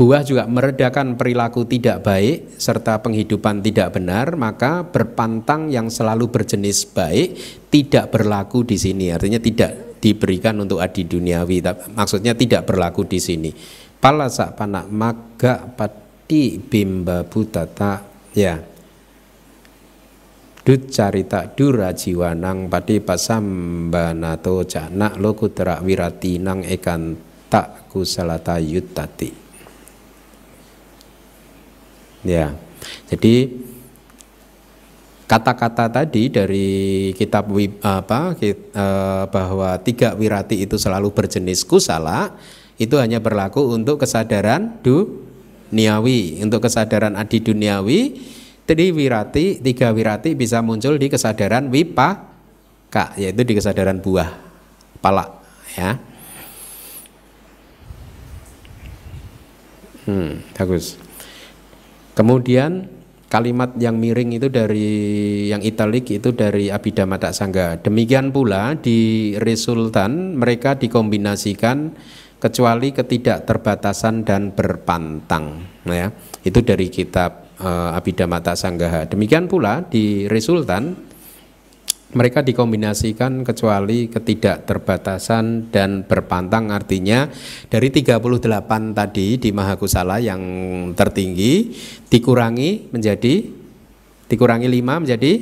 buah 0.00 0.24
juga 0.24 0.48
meredakan 0.48 1.20
perilaku 1.20 1.68
tidak 1.68 2.00
baik 2.00 2.56
serta 2.56 3.04
penghidupan 3.04 3.60
tidak 3.60 4.00
benar, 4.00 4.32
maka 4.32 4.80
berpantang 4.80 5.68
yang 5.68 5.92
selalu 5.92 6.32
berjenis 6.32 6.88
baik 6.88 7.36
tidak 7.68 8.08
berlaku 8.08 8.64
di 8.64 8.80
sini. 8.80 9.12
Artinya 9.12 9.36
tidak 9.36 10.00
diberikan 10.00 10.56
untuk 10.56 10.80
adi 10.80 11.04
duniawi. 11.04 11.60
Maksudnya 11.92 12.32
tidak 12.32 12.64
berlaku 12.64 13.04
di 13.04 13.20
sini. 13.20 13.52
Pala 14.00 14.32
sak 14.32 14.56
panak 14.56 14.88
maga 14.88 15.68
pati 15.68 16.56
bimba 16.56 17.28
butata 17.28 18.00
ya. 18.32 18.56
Dut 20.64 20.88
carita 20.88 21.44
dura 21.52 21.92
jiwanang 21.92 22.72
pati 22.72 23.04
pasambanato 23.04 24.64
jana 24.64 25.12
lokutera 25.20 25.84
wirati 25.84 26.40
nang 26.40 26.64
ekan 26.64 27.20
tak 27.52 27.92
kusalata 27.92 28.56
yutati. 28.56 29.49
Ya. 32.26 32.52
Jadi 33.08 33.48
kata-kata 35.30 35.86
tadi 35.86 36.26
dari 36.26 36.68
kitab 37.14 37.54
apa 37.86 38.34
eh, 38.42 39.24
bahwa 39.30 39.78
tiga 39.78 40.18
wirati 40.18 40.58
itu 40.66 40.74
selalu 40.74 41.14
berjenis 41.14 41.62
kusala 41.62 42.34
itu 42.80 42.98
hanya 42.98 43.22
berlaku 43.22 43.62
untuk 43.70 44.02
kesadaran 44.02 44.80
duniawi. 44.82 46.42
Untuk 46.42 46.66
kesadaran 46.66 47.14
adi 47.14 47.38
duniawi 47.44 48.00
wirati 48.70 49.58
tiga 49.58 49.90
wirati 49.90 50.38
bisa 50.38 50.62
muncul 50.62 50.94
di 50.94 51.10
kesadaran 51.10 51.66
wipaka 51.74 53.18
yaitu 53.18 53.42
di 53.42 53.58
kesadaran 53.58 53.98
buah 53.98 54.30
pala 55.02 55.26
ya. 55.74 55.98
Hmm 60.06 60.38
bagus 60.54 61.09
Kemudian 62.20 62.84
kalimat 63.32 63.72
yang 63.80 63.96
miring 63.96 64.36
itu 64.36 64.52
dari 64.52 64.88
yang 65.48 65.64
italik 65.64 66.20
itu 66.20 66.36
dari 66.36 66.68
Abhidhamma 66.68 67.16
Sangga. 67.32 67.80
Demikian 67.80 68.28
pula 68.28 68.76
di 68.76 69.32
resultan 69.40 70.36
mereka 70.36 70.76
dikombinasikan 70.76 71.96
kecuali 72.36 72.92
ketidakterbatasan 72.92 74.28
dan 74.28 74.52
berpantang. 74.52 75.64
Ya, 75.88 76.12
itu 76.44 76.60
dari 76.60 76.92
kitab 76.92 77.56
uh, 77.56 77.96
Abhidhamma 77.96 78.44
Sangga. 78.52 79.08
Demikian 79.08 79.48
pula 79.48 79.80
di 79.88 80.28
resultan 80.28 80.92
mereka 82.10 82.42
dikombinasikan 82.42 83.46
kecuali 83.46 84.10
ketidakterbatasan 84.10 85.70
dan 85.70 86.02
berpantang 86.02 86.74
artinya 86.74 87.30
dari 87.70 87.88
38 87.94 88.18
tadi 88.98 89.38
di 89.38 89.50
Mahakusala 89.54 90.18
yang 90.18 90.42
tertinggi 90.98 91.70
dikurangi 92.10 92.90
menjadi 92.90 93.34
dikurangi 94.26 94.66
5 94.66 95.02
menjadi 95.06 95.32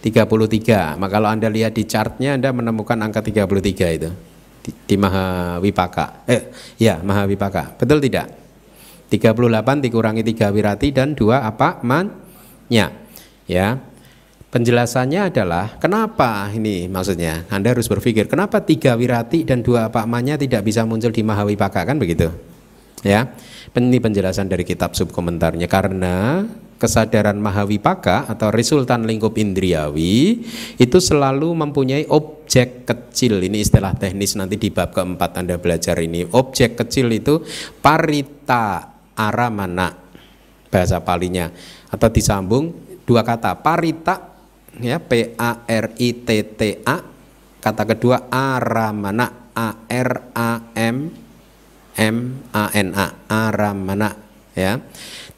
33. 0.00 0.96
Maka 0.96 1.12
kalau 1.12 1.28
Anda 1.28 1.52
lihat 1.52 1.76
di 1.76 1.84
chartnya 1.84 2.36
Anda 2.38 2.54
menemukan 2.56 2.96
angka 2.96 3.20
33 3.20 3.96
itu 4.00 4.10
di, 4.64 4.70
di 4.72 4.96
Mahawipaka. 4.96 6.24
Eh 6.24 6.42
ya 6.80 7.04
Mahawipaka. 7.04 7.76
Betul 7.76 8.00
tidak? 8.00 8.32
38 9.08 9.84
dikurangi 9.88 10.22
3 10.24 10.52
wirati 10.52 10.88
dan 10.92 11.16
2 11.16 11.40
apa? 11.40 11.80
Man-nya. 11.80 12.92
Ya. 13.48 13.80
Penjelasannya 14.48 15.28
adalah 15.28 15.76
kenapa 15.76 16.48
ini 16.56 16.88
maksudnya? 16.88 17.44
Anda 17.52 17.76
harus 17.76 17.84
berpikir 17.84 18.32
kenapa 18.32 18.64
tiga 18.64 18.96
wirati 18.96 19.44
dan 19.44 19.60
dua 19.60 19.92
pakmanya 19.92 20.40
tidak 20.40 20.64
bisa 20.64 20.88
muncul 20.88 21.12
di 21.12 21.20
Mahawipaka 21.20 21.84
kan 21.84 22.00
begitu? 22.00 22.32
Ya? 23.04 23.28
Ini 23.76 24.00
penjelasan 24.00 24.48
dari 24.48 24.64
kitab 24.64 24.96
subkomentarnya. 24.96 25.68
Karena 25.68 26.48
kesadaran 26.80 27.36
Mahawipaka 27.36 28.24
atau 28.24 28.48
resultan 28.48 29.04
lingkup 29.04 29.36
indriawi 29.36 30.40
itu 30.80 30.96
selalu 30.96 31.52
mempunyai 31.52 32.08
objek 32.08 32.88
kecil. 32.88 33.44
Ini 33.44 33.60
istilah 33.60 34.00
teknis 34.00 34.32
nanti 34.32 34.56
di 34.56 34.72
bab 34.72 34.96
keempat 34.96 35.44
Anda 35.44 35.60
belajar 35.60 36.00
ini. 36.00 36.24
Objek 36.24 36.80
kecil 36.80 37.12
itu 37.12 37.44
parita 37.84 38.96
aramana 39.12 39.92
bahasa 40.72 41.04
palinya. 41.04 41.52
Atau 41.92 42.08
disambung 42.08 42.72
dua 43.04 43.20
kata 43.20 43.60
parita 43.60 44.27
ya 44.82 45.02
P 45.02 45.34
A 45.36 45.66
R 45.66 45.86
I 45.98 46.08
T 46.22 46.28
T 46.54 46.60
A 46.86 46.96
kata 47.58 47.82
kedua 47.84 48.30
aramana 48.30 49.50
A 49.54 49.86
R 49.86 50.10
A 50.34 50.50
M 50.74 50.96
M 51.98 52.16
A 52.54 52.64
N 52.74 52.88
A 52.94 53.06
aramana 53.26 54.10
ya. 54.54 54.78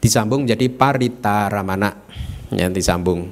Disambung 0.01 0.49
menjadi 0.49 0.65
parita 0.73 1.45
ramana 1.45 1.93
yang 2.49 2.73
disambung. 2.73 3.29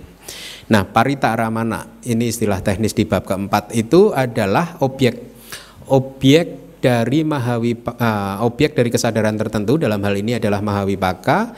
Nah 0.69 0.85
parita 0.85 1.33
ramana 1.33 1.97
ini 2.05 2.29
istilah 2.29 2.61
teknis 2.61 2.93
di 2.93 3.09
bab 3.09 3.25
keempat 3.25 3.73
itu 3.73 4.13
adalah 4.13 4.77
objek 4.85 5.17
objek 5.89 6.77
dari 6.79 7.25
mahawi 7.25 7.73
uh, 7.75 8.39
objek 8.45 8.77
dari 8.77 8.93
kesadaran 8.93 9.35
tertentu 9.35 9.81
dalam 9.81 9.99
hal 9.99 10.15
ini 10.15 10.37
adalah 10.37 10.61
mahawipaka 10.61 11.57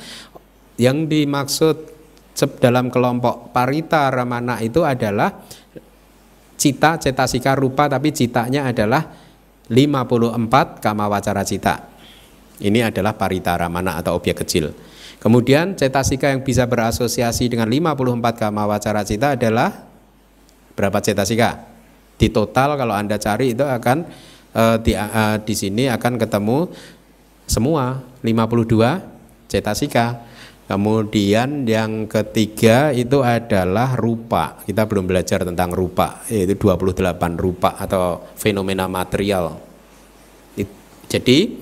yang 0.80 1.06
dimaksud 1.06 1.91
dalam 2.60 2.88
kelompok 2.90 3.52
parita 3.52 4.08
ramana 4.10 4.58
itu 4.64 4.82
adalah 4.82 5.44
cita 6.56 7.02
cetasika 7.02 7.58
rupa 7.58 7.90
tapi 7.90 8.14
citanya 8.14 8.70
adalah 8.70 9.02
54 9.72 10.84
kama 10.84 11.06
wacara 11.08 11.42
cita. 11.48 11.90
Ini 12.62 12.94
adalah 12.94 13.18
parita 13.18 13.58
ramana 13.58 13.98
atau 13.98 14.20
objek 14.20 14.46
kecil. 14.46 14.70
Kemudian 15.22 15.78
cetasika 15.78 16.34
yang 16.34 16.42
bisa 16.42 16.66
berasosiasi 16.66 17.46
dengan 17.50 17.70
54 17.70 18.42
kama 18.42 18.66
wacara 18.66 19.02
cita 19.06 19.38
adalah 19.38 19.86
berapa 20.74 20.98
cetasika? 20.98 21.62
Di 22.18 22.30
total 22.30 22.78
kalau 22.78 22.94
Anda 22.94 23.18
cari 23.18 23.54
itu 23.54 23.66
akan 23.66 23.98
uh, 24.54 24.78
di, 24.82 24.94
uh, 24.94 25.38
di 25.42 25.54
sini 25.58 25.90
akan 25.90 26.22
ketemu 26.22 26.70
semua 27.50 28.02
52 28.22 29.50
cetasika. 29.50 30.31
Kemudian 30.70 31.68
yang 31.68 32.07
ketiga 32.07 32.95
itu 32.95 33.20
adalah 33.20 33.99
rupa. 33.99 34.62
Kita 34.64 34.88
belum 34.88 35.03
belajar 35.03 35.43
tentang 35.43 35.76
rupa, 35.76 36.24
yaitu 36.32 36.55
28 36.55 37.36
rupa 37.36 37.76
atau 37.76 38.24
fenomena 38.39 38.88
material. 38.88 39.59
Jadi 41.12 41.59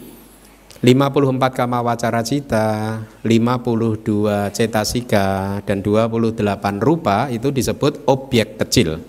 54 0.79 1.57
kama 1.57 1.81
wacara 1.81 2.21
cita, 2.21 3.01
52 3.25 4.53
cetasika 4.53 5.59
dan 5.65 5.81
28 5.81 6.39
rupa 6.79 7.27
itu 7.33 7.49
disebut 7.49 8.05
objek 8.05 8.61
kecil. 8.61 9.01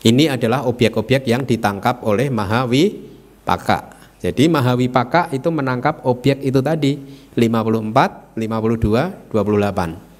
Ini 0.00 0.32
adalah 0.32 0.64
objek-objek 0.64 1.28
yang 1.28 1.44
ditangkap 1.44 2.02
oleh 2.08 2.32
Mahawi 2.32 3.04
Paka. 3.44 3.94
Jadi 4.24 4.48
Mahawipaka 4.48 5.28
itu 5.36 5.52
menangkap 5.52 6.00
objek 6.08 6.40
itu 6.40 6.64
tadi 6.64 6.96
54, 7.34 8.34
52, 8.38 9.30
28. 9.30 10.14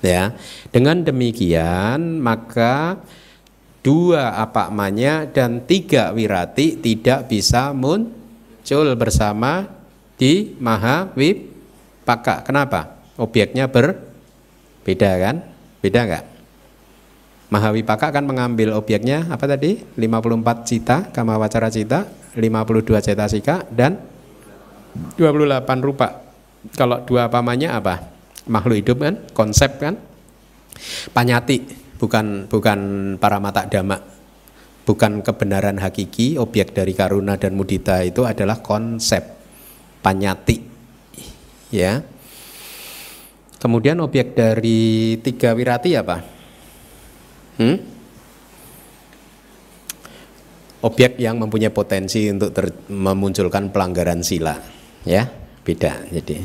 Ya. 0.00 0.32
Dengan 0.72 1.04
demikian 1.04 2.18
maka 2.18 2.96
dua 3.84 4.36
apakmanya 4.40 5.28
dan 5.28 5.64
tiga 5.64 6.12
wirati 6.12 6.76
tidak 6.80 7.28
bisa 7.28 7.72
muncul 7.76 8.86
bersama 8.96 9.68
di 10.16 10.56
Mahawipaka. 10.60 12.44
Kenapa? 12.44 13.00
Objeknya 13.20 13.68
berbeda 13.68 15.10
kan? 15.20 15.36
Beda 15.80 16.00
enggak? 16.04 16.24
Mahawipaka 17.50 18.14
akan 18.14 18.24
mengambil 18.30 18.78
objeknya 18.78 19.26
apa 19.26 19.44
tadi? 19.48 19.82
54 19.98 20.68
cita, 20.68 21.10
kama 21.10 21.34
wacara 21.34 21.66
cita, 21.66 22.06
52 22.38 23.02
cetasika 23.02 23.66
dan 23.74 24.09
28 25.18 25.86
rupa. 25.86 26.26
Kalau 26.76 27.00
dua 27.08 27.32
pamannya 27.32 27.72
apa? 27.72 28.04
Makhluk 28.50 28.76
hidup 28.84 28.98
kan, 29.00 29.14
konsep 29.32 29.80
kan? 29.80 29.96
Panyati, 31.12 31.64
bukan 32.00 32.48
bukan 32.48 32.78
para 33.20 33.36
mata 33.40 33.68
dhamma. 33.68 34.00
Bukan 34.84 35.22
kebenaran 35.22 35.78
hakiki, 35.78 36.40
objek 36.40 36.74
dari 36.74 36.96
karuna 36.96 37.36
dan 37.36 37.54
mudita 37.54 38.00
itu 38.02 38.26
adalah 38.26 38.58
konsep 38.64 39.22
panyati. 40.02 40.58
Ya. 41.70 42.02
Kemudian 43.60 44.00
objek 44.00 44.32
dari 44.32 45.20
tiga 45.20 45.52
wirati 45.52 45.92
apa? 45.94 46.16
Hmm? 47.60 47.76
Objek 50.80 51.20
yang 51.20 51.36
mempunyai 51.36 51.68
potensi 51.68 52.24
untuk 52.32 52.56
ter, 52.56 52.72
memunculkan 52.88 53.68
pelanggaran 53.68 54.24
sila, 54.24 54.56
ya 55.04 55.28
beda. 55.64 56.06
Jadi, 56.08 56.40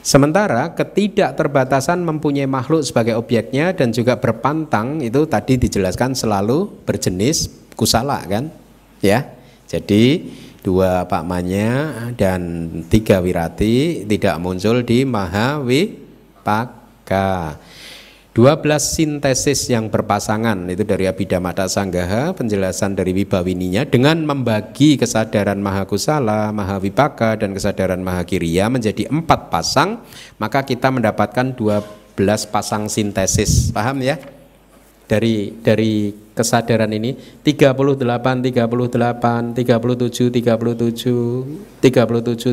sementara 0.00 0.72
ketidakterbatasan 0.74 2.02
mempunyai 2.02 2.46
makhluk 2.46 2.82
sebagai 2.86 3.18
objeknya 3.18 3.74
dan 3.74 3.90
juga 3.90 4.16
berpantang 4.18 5.02
itu 5.02 5.26
tadi 5.26 5.58
dijelaskan 5.58 6.14
selalu 6.14 6.70
berjenis 6.86 7.50
kusala 7.74 8.22
kan, 8.26 8.50
ya. 9.02 9.26
Jadi 9.66 10.30
dua 10.62 11.06
pakmanya 11.10 11.94
dan 12.14 12.66
tiga 12.90 13.18
wirati 13.22 14.06
tidak 14.06 14.38
muncul 14.38 14.82
di 14.86 15.02
Mahawipaka. 15.06 15.98
12 18.36 18.68
sintesis 18.76 19.72
yang 19.72 19.88
berpasangan 19.88 20.68
itu 20.68 20.84
dari 20.84 21.08
Abhidhamata 21.08 21.64
Sanggaha 21.72 22.36
penjelasan 22.36 22.92
dari 22.92 23.16
Wibawininya 23.16 23.88
dengan 23.88 24.28
membagi 24.28 25.00
kesadaran 25.00 25.56
Mahakusala, 25.56 26.52
Mahawipaka 26.52 27.40
dan 27.40 27.56
kesadaran 27.56 28.04
Mahakiriya 28.04 28.68
menjadi 28.68 29.08
empat 29.08 29.48
pasang 29.48 30.04
maka 30.36 30.68
kita 30.68 30.92
mendapatkan 30.92 31.56
12 31.56 31.80
pasang 32.52 32.92
sintesis. 32.92 33.72
Paham 33.72 34.04
ya? 34.04 34.20
Dari 35.08 35.56
dari 35.64 36.12
kesadaran 36.36 36.92
ini 36.92 37.16
38 37.40 37.72
38 38.52 39.56
37 39.64 40.28
37 40.28 41.80
37 41.80 42.52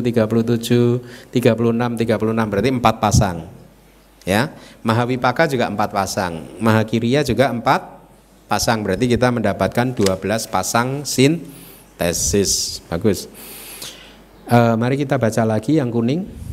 36 1.28 2.48
berarti 2.48 2.70
empat 2.72 2.96
pasang 3.04 3.63
ya. 4.24 4.52
Mahawipaka 4.84 5.48
juga 5.48 5.68
empat 5.70 5.92
pasang. 5.92 6.44
Mahakiriya 6.60 7.24
juga 7.24 7.48
empat 7.52 8.04
pasang. 8.48 8.84
Berarti 8.84 9.08
kita 9.08 9.32
mendapatkan 9.32 9.96
12 9.96 10.50
pasang 10.50 11.04
sintesis. 11.06 12.82
Bagus. 12.88 13.30
E, 14.44 14.58
mari 14.76 15.00
kita 15.00 15.16
baca 15.16 15.42
lagi 15.48 15.80
yang 15.80 15.88
kuning 15.88 16.43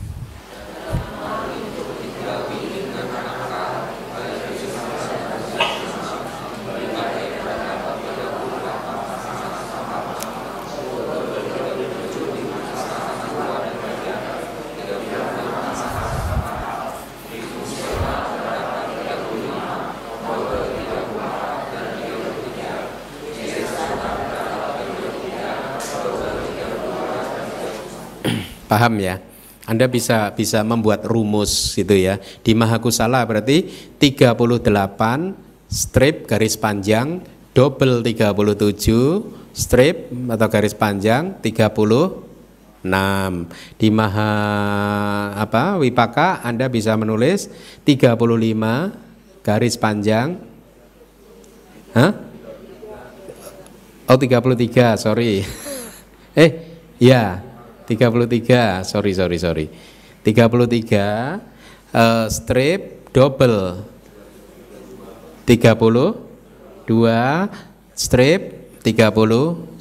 Paham 28.72 29.04
ya? 29.04 29.20
Anda 29.68 29.92
bisa 29.92 30.32
bisa 30.32 30.64
membuat 30.64 31.04
rumus 31.04 31.76
gitu 31.76 31.92
ya. 31.92 32.24
Di 32.40 32.56
Mahakusala 32.56 33.20
berarti 33.28 33.68
38 34.00 34.40
strip 35.68 36.24
garis 36.24 36.56
panjang 36.56 37.20
double 37.52 38.00
37 38.00 39.52
strip 39.52 40.08
atau 40.32 40.48
garis 40.48 40.72
panjang 40.72 41.36
36. 41.44 42.88
Di 43.76 43.90
Maha 43.92 44.32
apa 45.36 45.76
Wipaka 45.78 46.40
Anda 46.40 46.72
bisa 46.72 46.96
menulis 46.96 47.52
35 47.84 49.44
garis 49.44 49.76
panjang 49.76 50.40
Hah? 51.92 52.12
Oh 54.08 54.16
33, 54.16 54.96
sorry. 54.96 55.44
eh, 56.40 56.52
ya 56.96 57.51
33, 57.98 58.88
sorry 58.88 59.12
sorry 59.12 59.38
sorry. 59.40 59.68
33 60.24 61.42
uh, 61.92 62.30
strip 62.32 63.12
double. 63.12 63.84
32 65.46 66.88
strip 67.92 68.42
31 68.82 69.78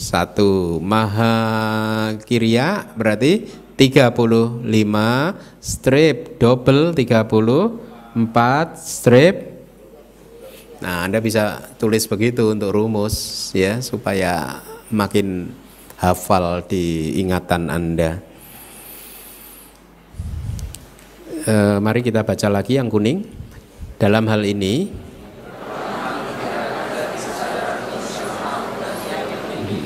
maha 0.85 1.35
kirya 2.27 2.85
berarti 2.99 3.49
35 3.81 4.69
strip 5.57 6.37
double 6.37 6.93
34 6.93 8.77
strip. 8.77 9.37
Nah, 10.81 11.05
Anda 11.09 11.21
bisa 11.21 11.61
tulis 11.81 12.05
begitu 12.09 12.53
untuk 12.53 12.73
rumus 12.77 13.49
ya 13.57 13.81
supaya 13.81 14.61
makin 14.93 15.53
hafal 16.01 16.65
di 16.65 17.15
ingatan 17.21 17.69
Anda. 17.69 18.19
E, 21.45 21.55
mari 21.77 22.01
kita 22.01 22.25
baca 22.25 22.49
lagi 22.49 22.81
yang 22.81 22.89
kuning. 22.89 23.23
Dalam 24.01 24.25
hal 24.33 24.49
ini 24.49 24.89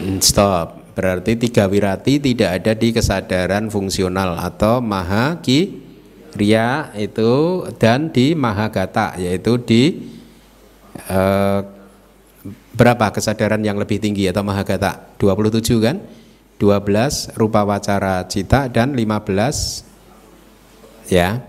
hmm, 0.07 0.23
Stop. 0.23 0.87
Berarti 0.95 1.35
tiga 1.35 1.67
wirati 1.67 2.23
tidak 2.23 2.63
ada 2.63 2.73
di 2.79 2.95
kesadaran 2.95 3.67
fungsional 3.67 4.39
atau 4.39 4.79
maha 4.79 5.43
ki 5.43 5.83
ria 6.39 6.95
itu 6.95 7.67
dan 7.83 8.15
di 8.15 8.39
mahagata 8.39 9.19
yaitu 9.19 9.59
di 9.59 9.83
eh, 11.11 11.61
berapa 12.77 13.09
kesadaran 13.11 13.65
yang 13.65 13.81
lebih 13.81 14.01
tinggi 14.01 14.29
atau 14.29 14.45
mahagata? 14.45 15.17
27 15.17 15.81
kan? 15.81 15.97
12 16.61 17.35
rupa 17.35 17.67
wacara 17.67 18.23
cita 18.31 18.71
dan 18.71 18.95
15 18.95 21.11
ya. 21.11 21.43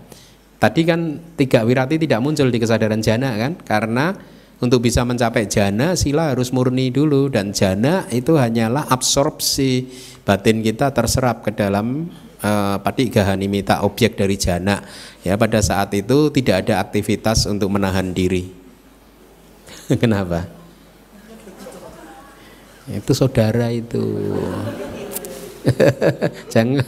Tadi 0.56 0.88
kan 0.88 1.20
tiga 1.36 1.68
wirati 1.68 2.00
tidak 2.00 2.24
muncul 2.24 2.48
di 2.48 2.58
kesadaran 2.58 3.04
jana 3.04 3.36
kan? 3.36 3.60
Karena 3.60 4.16
untuk 4.56 4.80
bisa 4.80 5.04
mencapai 5.04 5.44
jana 5.52 5.92
sila 5.92 6.32
harus 6.32 6.48
murni 6.48 6.88
dulu 6.88 7.28
dan 7.28 7.52
jana 7.52 8.08
itu 8.08 8.40
hanyalah 8.40 8.88
absorpsi 8.88 9.84
batin 10.24 10.64
kita 10.64 10.96
terserap 10.96 11.44
ke 11.44 11.52
dalam 11.52 12.08
uh, 12.40 12.80
pati 12.80 13.12
gahanimita 13.12 13.84
objek 13.84 14.16
dari 14.16 14.40
jana. 14.40 14.80
Ya 15.20 15.36
pada 15.36 15.60
saat 15.60 15.92
itu 15.92 16.32
tidak 16.32 16.66
ada 16.66 16.80
aktivitas 16.80 17.44
untuk 17.44 17.68
menahan 17.68 18.16
diri. 18.16 18.48
Kenapa? 20.02 20.65
Itu 22.86 23.12
saudara 23.18 23.70
itu. 23.74 24.30
Jangan 26.52 26.86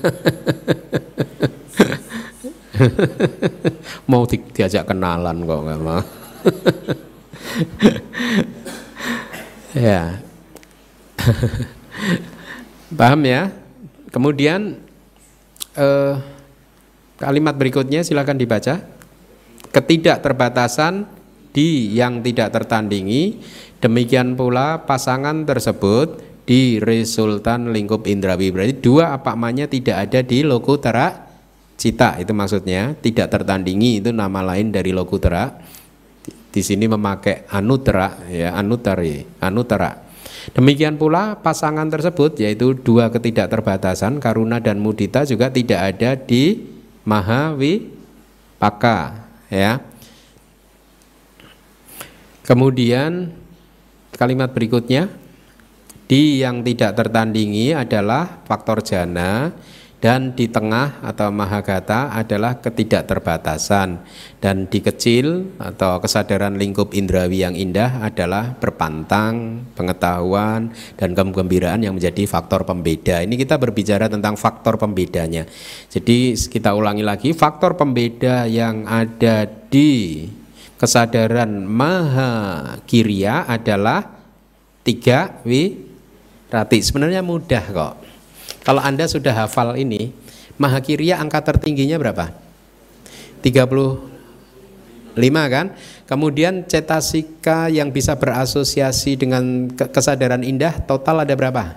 mau 4.10 4.22
di, 4.26 4.38
diajak 4.54 4.86
kenalan 4.86 5.42
kok 5.42 5.62
nggak 5.66 5.80
mau. 5.82 6.02
ya. 9.86 10.22
Paham 12.94 13.20
ya? 13.26 13.50
Kemudian 14.08 14.78
eh, 15.74 16.14
kalimat 17.18 17.54
berikutnya 17.58 18.06
silakan 18.06 18.38
dibaca. 18.38 18.80
Ketidakterbatasan 19.68 21.04
di 21.52 21.92
yang 21.92 22.24
tidak 22.24 22.56
tertandingi, 22.56 23.42
demikian 23.82 24.34
pula 24.34 24.86
pasangan 24.86 25.46
tersebut 25.46 26.22
di 26.48 26.80
resultan 26.80 27.76
lingkup 27.76 28.08
indrawi. 28.08 28.48
Berarti 28.48 28.74
dua 28.80 29.12
apa 29.12 29.36
apakmanya 29.36 29.68
tidak 29.68 30.08
ada 30.08 30.24
di 30.24 30.40
lokutera 30.40 31.28
cita 31.78 32.18
itu 32.18 32.32
maksudnya 32.34 32.96
tidak 32.98 33.30
tertandingi 33.30 34.00
itu 34.00 34.10
nama 34.10 34.40
lain 34.40 34.72
dari 34.72 34.90
lokutera. 34.90 35.52
Di 36.48 36.64
sini 36.64 36.88
memakai 36.88 37.44
anutera 37.52 38.24
ya 38.32 38.56
anutari 38.56 39.22
anutera. 39.44 40.08
Demikian 40.56 40.96
pula 40.96 41.36
pasangan 41.36 41.92
tersebut 41.92 42.40
yaitu 42.40 42.72
dua 42.72 43.12
ketidakterbatasan 43.12 44.16
karuna 44.16 44.56
dan 44.56 44.80
mudita 44.80 45.28
juga 45.28 45.52
tidak 45.52 45.80
ada 45.94 46.16
di 46.16 46.64
mahawi 47.04 47.92
paka 48.56 49.28
ya. 49.52 49.84
Kemudian 52.48 53.28
kalimat 54.18 54.50
berikutnya 54.50 55.06
di 56.10 56.42
yang 56.42 56.66
tidak 56.66 56.98
tertandingi 56.98 57.70
adalah 57.70 58.42
faktor 58.42 58.82
jana 58.82 59.54
dan 59.98 60.30
di 60.38 60.46
tengah 60.46 61.02
atau 61.02 61.34
mahagata 61.34 62.14
adalah 62.14 62.62
ketidakterbatasan 62.62 63.98
dan 64.38 64.70
di 64.70 64.78
kecil 64.78 65.58
atau 65.58 65.98
kesadaran 65.98 66.54
lingkup 66.54 66.94
indrawi 66.94 67.42
yang 67.42 67.58
indah 67.58 67.98
adalah 68.06 68.54
berpantang, 68.54 69.66
pengetahuan 69.74 70.70
dan 70.94 71.18
kegembiraan 71.18 71.82
yang 71.82 71.98
menjadi 71.98 72.30
faktor 72.30 72.62
pembeda. 72.62 73.26
Ini 73.26 73.34
kita 73.34 73.58
berbicara 73.58 74.06
tentang 74.06 74.38
faktor 74.38 74.78
pembedanya. 74.78 75.50
Jadi 75.90 76.38
kita 76.38 76.78
ulangi 76.78 77.02
lagi 77.02 77.34
faktor 77.34 77.74
pembeda 77.74 78.46
yang 78.46 78.86
ada 78.86 79.50
di 79.50 80.30
kesadaran 80.78 81.66
maha 81.66 82.78
adalah 83.44 84.06
tiga 84.86 85.42
wirati. 85.42 86.78
Sebenarnya 86.80 87.20
mudah 87.20 87.64
kok. 87.66 87.94
Kalau 88.62 88.80
Anda 88.80 89.10
sudah 89.10 89.34
hafal 89.34 89.74
ini, 89.76 90.14
maha 90.56 90.78
angka 91.18 91.42
tertingginya 91.42 91.98
berapa? 91.98 92.30
35 93.42 95.18
kan? 95.50 95.66
Kemudian 96.08 96.64
cetasika 96.64 97.68
yang 97.68 97.92
bisa 97.92 98.16
berasosiasi 98.16 99.18
dengan 99.18 99.68
kesadaran 99.74 100.46
indah 100.46 100.78
total 100.86 101.26
ada 101.26 101.34
berapa? 101.34 101.76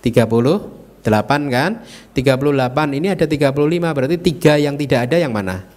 38 0.00 1.04
kan? 1.52 1.70
38 2.16 2.96
ini 2.96 3.08
ada 3.12 3.26
35 3.28 3.96
berarti 3.96 4.16
tiga 4.22 4.54
yang 4.56 4.78
tidak 4.78 5.10
ada 5.10 5.16
yang 5.20 5.34
mana? 5.34 5.73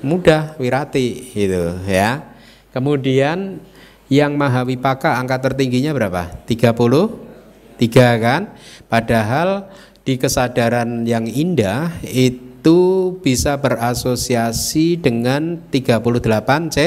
Mudah 0.00 0.56
wirati 0.60 1.32
gitu 1.32 1.76
ya. 1.88 2.24
Kemudian 2.70 3.60
yang 4.10 4.34
mahawipaka 4.34 5.18
angka 5.18 5.50
tertingginya 5.50 5.94
berapa? 5.94 6.46
33 6.46 7.78
kan? 8.18 8.54
Padahal 8.90 9.70
di 10.02 10.18
kesadaran 10.18 11.06
yang 11.06 11.28
indah 11.28 11.94
itu 12.06 13.14
bisa 13.22 13.60
berasosiasi 13.62 14.98
dengan 14.98 15.62
38 15.70 16.74
C 16.74 16.78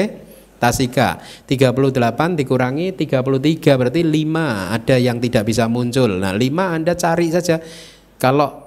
tasika 0.58 1.20
38 1.44 2.40
dikurangi 2.40 2.96
33 2.96 3.80
berarti 3.80 4.00
5 4.00 4.76
ada 4.80 4.96
yang 4.96 5.20
tidak 5.20 5.44
bisa 5.44 5.68
muncul 5.68 6.08
nah 6.16 6.32
5 6.32 6.40
Anda 6.56 6.96
cari 6.96 7.28
saja 7.28 7.60
kalau 8.16 8.63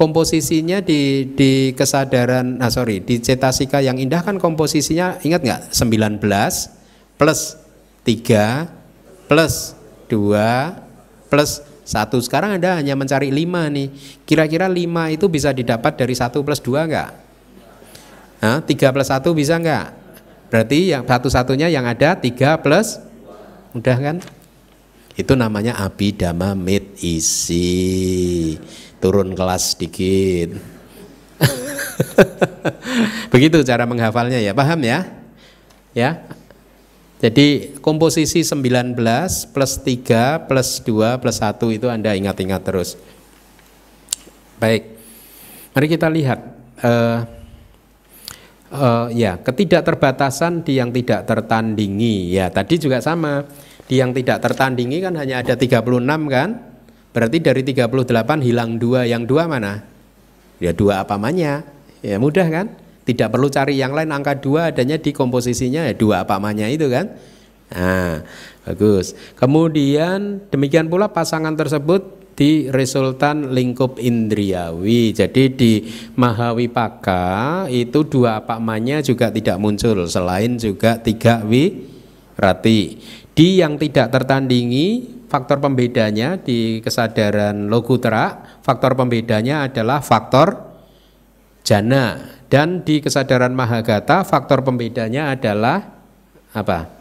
komposisinya 0.00 0.80
di 0.80 1.28
di 1.36 1.76
kesadaran 1.76 2.56
nah 2.56 2.72
sorry 2.72 3.04
di 3.04 3.20
cetasika 3.20 3.84
yang 3.84 4.00
indah 4.00 4.24
kan 4.24 4.40
komposisinya 4.40 5.20
ingat 5.20 5.44
nggak 5.44 5.60
19 5.76 6.16
plus 7.20 7.60
3 8.08 9.28
plus 9.28 9.76
2 10.08 11.28
plus 11.28 11.50
satu 11.84 12.22
sekarang 12.22 12.56
Anda 12.56 12.78
hanya 12.80 12.94
mencari 12.94 13.28
5 13.34 13.44
nih 13.76 13.88
kira-kira 14.24 14.70
5 14.70 14.78
itu 15.10 15.26
bisa 15.28 15.50
didapat 15.50 15.98
dari 15.98 16.14
1 16.14 16.38
plus 16.38 16.62
2 16.62 16.86
enggak? 16.86 17.10
Nah, 18.40 18.62
3 18.62 18.94
plus 18.94 19.08
1 19.10 19.26
bisa 19.34 19.58
enggak? 19.58 19.90
Berarti 20.54 20.94
yang 20.94 21.02
satu-satunya 21.02 21.66
yang 21.66 21.90
ada 21.90 22.14
3 22.14 22.62
plus 22.62 23.02
udah 23.74 23.98
kan? 23.98 24.16
Itu 25.18 25.34
namanya 25.34 25.82
abidama 25.82 26.54
isi 27.00 28.56
turun 29.00 29.32
kelas 29.32 29.74
sedikit. 29.76 30.54
Begitu 33.32 33.64
cara 33.64 33.88
menghafalnya 33.88 34.38
ya, 34.38 34.52
paham 34.52 34.80
ya? 34.84 35.08
Ya. 35.96 36.24
Jadi 37.20 37.76
komposisi 37.84 38.40
19 38.40 38.96
plus 39.52 39.72
3 39.84 40.48
plus 40.48 40.80
2 40.88 41.20
plus 41.20 41.36
1 41.36 41.76
itu 41.76 41.86
Anda 41.92 42.16
ingat-ingat 42.16 42.62
terus. 42.64 42.96
Baik. 44.56 44.96
Mari 45.76 45.86
kita 45.86 46.08
lihat 46.08 46.40
uh, 46.80 47.18
uh, 48.72 49.06
ya 49.12 49.36
ketidakterbatasan 49.36 50.64
di 50.64 50.80
yang 50.80 50.88
tidak 50.96 51.28
tertandingi. 51.28 52.32
Ya, 52.32 52.48
tadi 52.48 52.80
juga 52.80 53.04
sama. 53.04 53.44
Di 53.84 53.98
yang 54.00 54.14
tidak 54.16 54.40
tertandingi 54.40 55.02
kan 55.02 55.18
hanya 55.18 55.42
ada 55.44 55.58
36 55.58 55.84
kan? 56.30 56.69
Berarti 57.10 57.42
dari 57.42 57.62
38 57.66 57.90
hilang 58.46 58.78
dua. 58.78 59.06
Yang 59.06 59.22
dua 59.26 59.50
mana? 59.50 59.82
Ya 60.62 60.70
dua 60.70 61.02
apa 61.02 61.16
apamanya. 61.16 61.66
Ya 62.04 62.20
mudah 62.20 62.46
kan? 62.46 62.66
Tidak 63.04 63.26
perlu 63.32 63.50
cari 63.50 63.80
yang 63.80 63.96
lain 63.96 64.12
angka 64.12 64.38
dua 64.38 64.70
adanya 64.70 65.00
di 65.00 65.10
komposisinya 65.10 65.88
ya 65.88 65.94
dua 65.96 66.22
apa 66.22 66.38
apamanya 66.38 66.70
itu 66.70 66.86
kan? 66.86 67.10
Nah, 67.70 68.22
bagus. 68.66 69.14
Kemudian 69.34 70.46
demikian 70.50 70.86
pula 70.86 71.10
pasangan 71.10 71.54
tersebut 71.54 72.20
di 72.34 72.72
resultan 72.72 73.52
lingkup 73.52 74.00
indriawi. 74.00 75.12
Jadi 75.12 75.42
di 75.52 75.72
Mahawipaka 76.16 77.66
itu 77.68 78.00
dua 78.06 78.42
pakmanya 78.48 79.04
juga 79.04 79.28
tidak 79.28 79.60
muncul 79.60 80.08
selain 80.08 80.56
juga 80.56 80.96
tiga 80.96 81.44
wirati. 81.44 82.96
Di 83.36 83.48
yang 83.60 83.76
tidak 83.76 84.12
tertandingi 84.12 85.19
faktor 85.30 85.62
pembedanya 85.62 86.34
di 86.34 86.82
kesadaran 86.82 87.70
logutra, 87.70 88.58
faktor 88.66 88.98
pembedanya 88.98 89.62
adalah 89.70 90.02
faktor 90.02 90.58
jana 91.62 92.18
dan 92.50 92.82
di 92.82 92.98
kesadaran 92.98 93.54
mahagata 93.54 94.26
faktor 94.26 94.66
pembedanya 94.66 95.30
adalah 95.30 96.02
apa? 96.50 96.98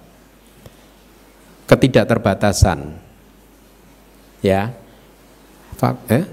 ketidakterbatasan. 1.70 2.98
Ya. 4.42 4.74
Fak, 5.78 6.02
eh? 6.10 6.26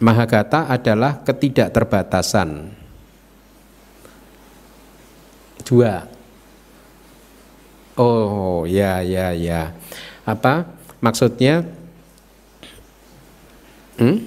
Mahagata 0.00 0.64
adalah 0.64 1.20
ketidakterbatasan. 1.28 2.72
Dua. 5.60 6.17
Oh, 7.98 8.62
ya, 8.62 9.02
ya, 9.02 9.34
ya. 9.34 9.74
Apa 10.22 10.70
maksudnya? 11.02 11.66
Hmm? 13.98 14.22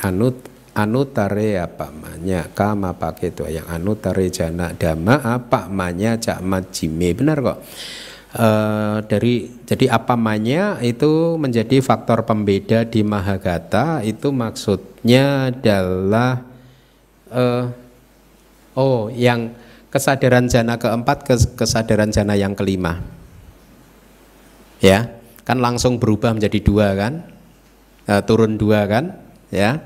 Anut 0.00 0.48
anutare 0.78 1.58
apa 1.58 1.90
manya 1.90 2.46
kama 2.54 2.94
pakai 2.94 3.34
itu 3.34 3.42
yang 3.50 3.66
anutare 3.66 4.30
jana 4.30 4.70
dama 4.70 5.18
apa 5.18 5.66
manya 5.66 6.14
cak 6.14 6.38
majime 6.40 7.12
benar 7.18 7.42
kok 7.42 7.60
Uh, 8.28 9.00
dari 9.08 9.48
jadi 9.64 9.88
apa 9.88 10.12
apamanya 10.12 10.76
itu 10.84 11.40
menjadi 11.40 11.80
faktor 11.80 12.28
pembeda 12.28 12.84
di 12.84 13.00
Mahagata 13.00 14.04
itu 14.04 14.28
maksudnya 14.36 15.48
adalah 15.48 16.44
uh, 17.32 17.72
oh 18.76 19.08
yang 19.08 19.48
kesadaran 19.88 20.46
jana 20.48 20.76
keempat 20.76 21.24
ke 21.24 21.34
kesadaran 21.56 22.12
jana 22.12 22.36
yang 22.36 22.52
kelima 22.52 23.00
ya 24.84 25.08
kan 25.48 25.58
langsung 25.58 25.96
berubah 25.96 26.36
menjadi 26.36 26.60
dua 26.60 26.88
kan 26.94 27.12
uh, 28.06 28.22
turun 28.24 28.60
dua 28.60 28.84
kan 28.84 29.16
ya 29.48 29.80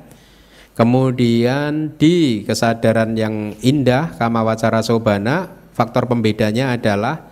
kemudian 0.75 1.95
di 1.95 2.43
kesadaran 2.43 3.15
yang 3.15 3.55
indah 3.63 4.19
kama 4.19 4.43
wacara 4.43 4.83
sobana 4.83 5.51
faktor 5.73 6.11
pembedanya 6.11 6.75
adalah 6.75 7.31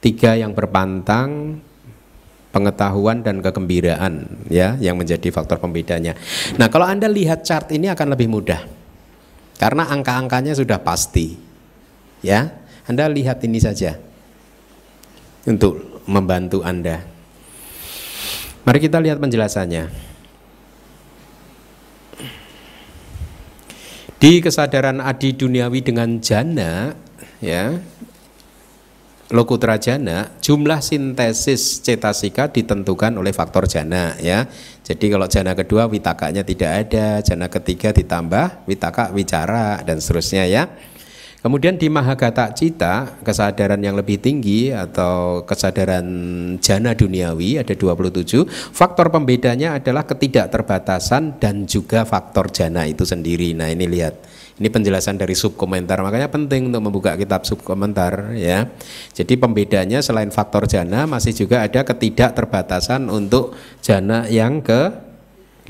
tiga 0.00 0.34
yang 0.34 0.56
berpantang 0.56 1.60
pengetahuan 2.50 3.22
dan 3.22 3.38
kegembiraan 3.38 4.26
ya 4.50 4.74
yang 4.82 4.98
menjadi 4.98 5.30
faktor 5.30 5.62
pembedanya. 5.62 6.18
Nah, 6.58 6.66
kalau 6.66 6.86
Anda 6.86 7.06
lihat 7.06 7.46
chart 7.46 7.70
ini 7.70 7.86
akan 7.86 8.18
lebih 8.18 8.26
mudah. 8.26 8.60
Karena 9.54 9.86
angka-angkanya 9.86 10.56
sudah 10.56 10.82
pasti. 10.82 11.49
Ya. 12.20 12.56
Anda 12.88 13.06
lihat 13.06 13.44
ini 13.44 13.60
saja. 13.60 13.96
Untuk 15.46 16.04
membantu 16.04 16.60
Anda. 16.64 17.04
Mari 18.66 18.78
kita 18.82 19.00
lihat 19.00 19.22
penjelasannya. 19.22 19.88
Di 24.20 24.44
kesadaran 24.44 25.00
adi 25.00 25.32
duniawi 25.32 25.80
dengan 25.80 26.20
jana 26.20 26.92
ya 27.40 27.72
Lokutra 29.30 29.78
jana, 29.78 30.26
jumlah 30.42 30.82
sintesis 30.82 31.78
cetasika 31.86 32.50
ditentukan 32.50 33.14
oleh 33.14 33.30
faktor 33.30 33.62
jana 33.70 34.18
ya. 34.18 34.50
Jadi 34.82 35.06
kalau 35.06 35.30
jana 35.30 35.54
kedua 35.54 35.86
witakanya 35.86 36.42
tidak 36.42 36.70
ada, 36.82 37.22
jana 37.22 37.46
ketiga 37.46 37.94
ditambah 37.94 38.66
witaka 38.66 39.14
wicara 39.14 39.86
dan 39.86 40.02
seterusnya 40.02 40.50
ya. 40.50 40.66
Kemudian 41.40 41.80
di 41.80 41.88
mahagata 41.88 42.52
cita, 42.52 43.16
kesadaran 43.24 43.80
yang 43.80 43.96
lebih 43.96 44.20
tinggi 44.20 44.68
atau 44.76 45.40
kesadaran 45.48 46.04
jana 46.60 46.92
duniawi 46.92 47.56
ada 47.56 47.72
27. 47.72 48.44
Faktor 48.48 49.08
pembedanya 49.08 49.80
adalah 49.80 50.04
ketidakterbatasan 50.04 51.40
dan 51.40 51.64
juga 51.64 52.04
faktor 52.04 52.52
jana 52.52 52.84
itu 52.84 53.08
sendiri. 53.08 53.56
Nah, 53.56 53.72
ini 53.72 53.88
lihat. 53.88 54.14
Ini 54.60 54.68
penjelasan 54.68 55.16
dari 55.16 55.32
subkomentar, 55.32 56.04
makanya 56.04 56.28
penting 56.28 56.68
untuk 56.68 56.84
membuka 56.84 57.16
kitab 57.16 57.48
subkomentar 57.48 58.36
ya. 58.36 58.68
Jadi 59.16 59.40
pembedanya 59.40 60.04
selain 60.04 60.28
faktor 60.28 60.68
jana 60.68 61.08
masih 61.08 61.32
juga 61.32 61.64
ada 61.64 61.80
ketidakterbatasan 61.80 63.08
untuk 63.08 63.56
jana 63.80 64.28
yang 64.28 64.60
ke 64.60 64.92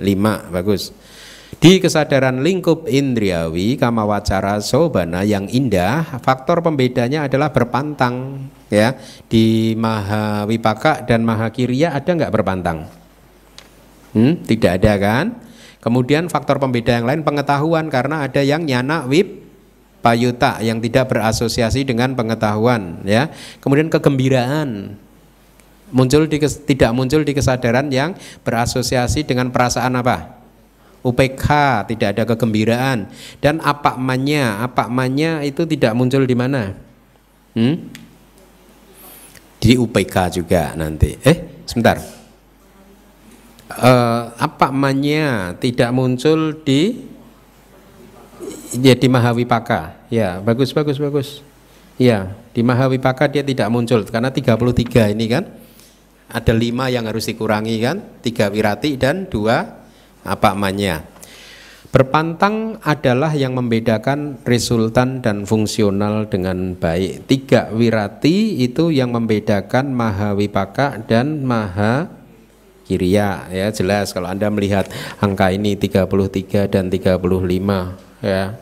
lima, 0.02 0.42
bagus. 0.50 0.90
Di 1.60 1.76
kesadaran 1.76 2.40
lingkup 2.40 2.88
indriawi 2.88 3.76
kama 3.76 4.08
wacara 4.08 4.64
sobana 4.64 5.20
yang 5.28 5.44
indah, 5.44 6.08
faktor 6.24 6.64
pembedanya 6.64 7.28
adalah 7.28 7.52
berpantang 7.52 8.48
ya. 8.72 8.96
Di 9.28 9.76
maha 9.76 10.48
wipaka 10.48 11.04
dan 11.04 11.20
maha 11.20 11.52
kiriya 11.52 11.92
ada 11.92 12.16
nggak 12.16 12.32
berpantang? 12.32 12.88
Hmm, 14.16 14.40
tidak 14.48 14.80
ada 14.80 14.92
kan? 14.96 15.26
Kemudian 15.84 16.32
faktor 16.32 16.56
pembeda 16.56 16.96
yang 16.96 17.04
lain 17.04 17.28
pengetahuan 17.28 17.92
karena 17.92 18.24
ada 18.24 18.40
yang 18.40 18.64
nyana 18.64 19.04
wip 19.04 19.44
payuta 20.00 20.64
yang 20.64 20.80
tidak 20.80 21.12
berasosiasi 21.12 21.84
dengan 21.84 22.16
pengetahuan 22.16 23.04
ya. 23.04 23.28
Kemudian 23.60 23.92
kegembiraan 23.92 24.96
muncul 25.92 26.24
di 26.24 26.40
tidak 26.40 26.96
muncul 26.96 27.20
di 27.20 27.36
kesadaran 27.36 27.92
yang 27.92 28.16
berasosiasi 28.48 29.28
dengan 29.28 29.52
perasaan 29.52 29.92
apa? 30.00 30.39
UPK 31.00 31.46
tidak 31.88 32.08
ada 32.16 32.22
kegembiraan 32.28 33.08
dan 33.40 33.60
apa 33.64 33.96
manya 33.96 35.40
itu 35.40 35.64
tidak 35.64 35.96
muncul 35.96 36.24
di 36.24 36.36
mana? 36.36 36.76
Hmm? 37.56 37.76
Di 39.60 39.76
UPK 39.76 40.40
juga 40.40 40.72
nanti. 40.76 41.16
Eh, 41.24 41.64
sebentar 41.64 42.20
uh, 43.78 44.34
apa 44.34 44.74
namanya 44.74 45.54
tidak 45.58 45.90
muncul 45.94 46.58
di 46.66 46.98
ya 48.74 48.94
di 48.98 49.06
Mahawipaka. 49.06 50.10
Ya, 50.10 50.42
bagus 50.42 50.74
bagus 50.74 50.98
bagus. 50.98 51.28
Ya, 52.00 52.34
di 52.56 52.64
Mahawipaka 52.64 53.28
dia 53.28 53.44
tidak 53.44 53.68
muncul 53.70 54.02
karena 54.08 54.32
33 54.32 55.14
ini 55.14 55.26
kan 55.28 55.44
ada 56.30 56.52
lima 56.54 56.88
yang 56.88 57.10
harus 57.10 57.26
dikurangi 57.28 57.76
kan, 57.82 58.00
tiga 58.24 58.48
wirati 58.48 58.96
dan 58.96 59.26
dua 59.28 59.79
apa 60.24 60.56
namanya. 60.56 61.06
Berpantang 61.90 62.78
adalah 62.86 63.34
yang 63.34 63.58
membedakan 63.58 64.38
resultan 64.46 65.26
dan 65.26 65.42
fungsional 65.42 66.30
dengan 66.30 66.78
baik. 66.78 67.26
Tiga 67.26 67.66
wirati 67.74 68.62
itu 68.62 68.94
yang 68.94 69.10
membedakan 69.10 69.90
mahawipaka 69.90 71.02
dan 71.10 71.42
maha 71.42 72.20
Kiria 72.90 73.46
ya 73.54 73.70
jelas 73.70 74.10
kalau 74.10 74.26
Anda 74.26 74.50
melihat 74.50 74.90
angka 75.22 75.54
ini 75.54 75.78
33 75.78 76.66
dan 76.66 76.90
35 76.90 77.22
ya. 78.18 78.58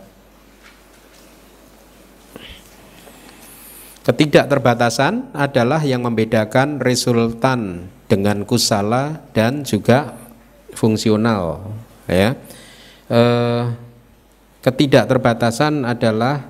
Ketidakterbatasan 4.05 5.33
adalah 5.33 5.81
yang 5.81 6.05
membedakan 6.05 6.77
resultan 6.77 7.89
dengan 8.05 8.45
kusala 8.45 9.25
dan 9.33 9.65
juga 9.65 10.17
fungsional 10.75 11.73
ya. 12.09 12.37
Eh, 13.09 13.63
ketidakterbatasan 14.61 15.89
adalah 15.89 16.45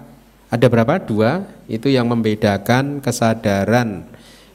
ada 0.49 0.66
berapa? 0.66 0.99
Dua, 0.99 1.45
itu 1.69 1.93
yang 1.93 2.09
membedakan 2.09 3.05
kesadaran 3.05 4.09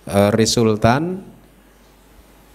eh, 0.09 0.31
resultan 0.33 1.23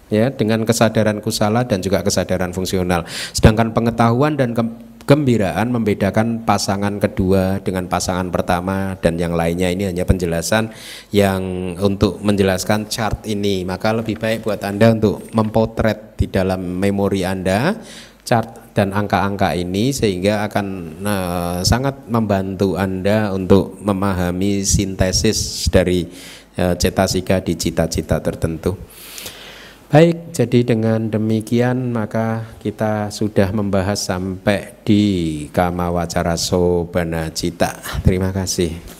ya 0.09 0.33
dengan 0.33 0.65
kesadaran 0.65 1.21
kusala 1.21 1.63
dan 1.63 1.79
juga 1.79 2.01
kesadaran 2.01 2.51
fungsional. 2.51 3.05
Sedangkan 3.31 3.71
pengetahuan 3.71 4.35
dan 4.35 4.57
ke 4.57 4.63
kegembiraan 5.09 5.73
membedakan 5.73 6.45
pasangan 6.45 7.01
kedua 7.01 7.57
dengan 7.65 7.89
pasangan 7.89 8.29
pertama 8.29 8.93
dan 9.01 9.17
yang 9.17 9.33
lainnya 9.33 9.73
ini 9.73 9.89
hanya 9.89 10.05
penjelasan 10.05 10.69
yang 11.09 11.73
untuk 11.81 12.21
menjelaskan 12.21 12.85
chart 12.93 13.25
ini 13.25 13.65
maka 13.65 13.89
lebih 13.89 14.21
baik 14.21 14.45
buat 14.45 14.61
Anda 14.61 14.93
untuk 14.93 15.25
mempotret 15.33 16.13
di 16.13 16.29
dalam 16.29 16.61
memori 16.77 17.25
Anda 17.25 17.73
chart 18.21 18.77
dan 18.77 18.93
angka-angka 18.93 19.57
ini 19.57 19.89
sehingga 19.89 20.45
akan 20.45 20.67
uh, 21.01 21.59
sangat 21.65 22.05
membantu 22.05 22.77
Anda 22.77 23.33
untuk 23.33 23.81
memahami 23.81 24.61
sintesis 24.61 25.65
dari 25.73 26.05
uh, 26.61 26.77
cetasika 26.77 27.41
di 27.41 27.57
cita-cita 27.57 28.21
tertentu. 28.21 28.77
Baik, 29.89 30.37
jadi 30.37 30.77
dengan 30.77 31.09
demikian 31.09 31.89
maka 31.89 32.45
kita 32.61 33.09
sudah 33.09 33.49
membahas 33.49 33.97
sampai 33.97 34.77
di 34.85 35.01
Kama 35.49 35.89
Wacara 35.89 36.37
Sobana 36.37 37.33
Cita. 37.33 37.73
Terima 38.05 38.29
kasih. 38.29 38.98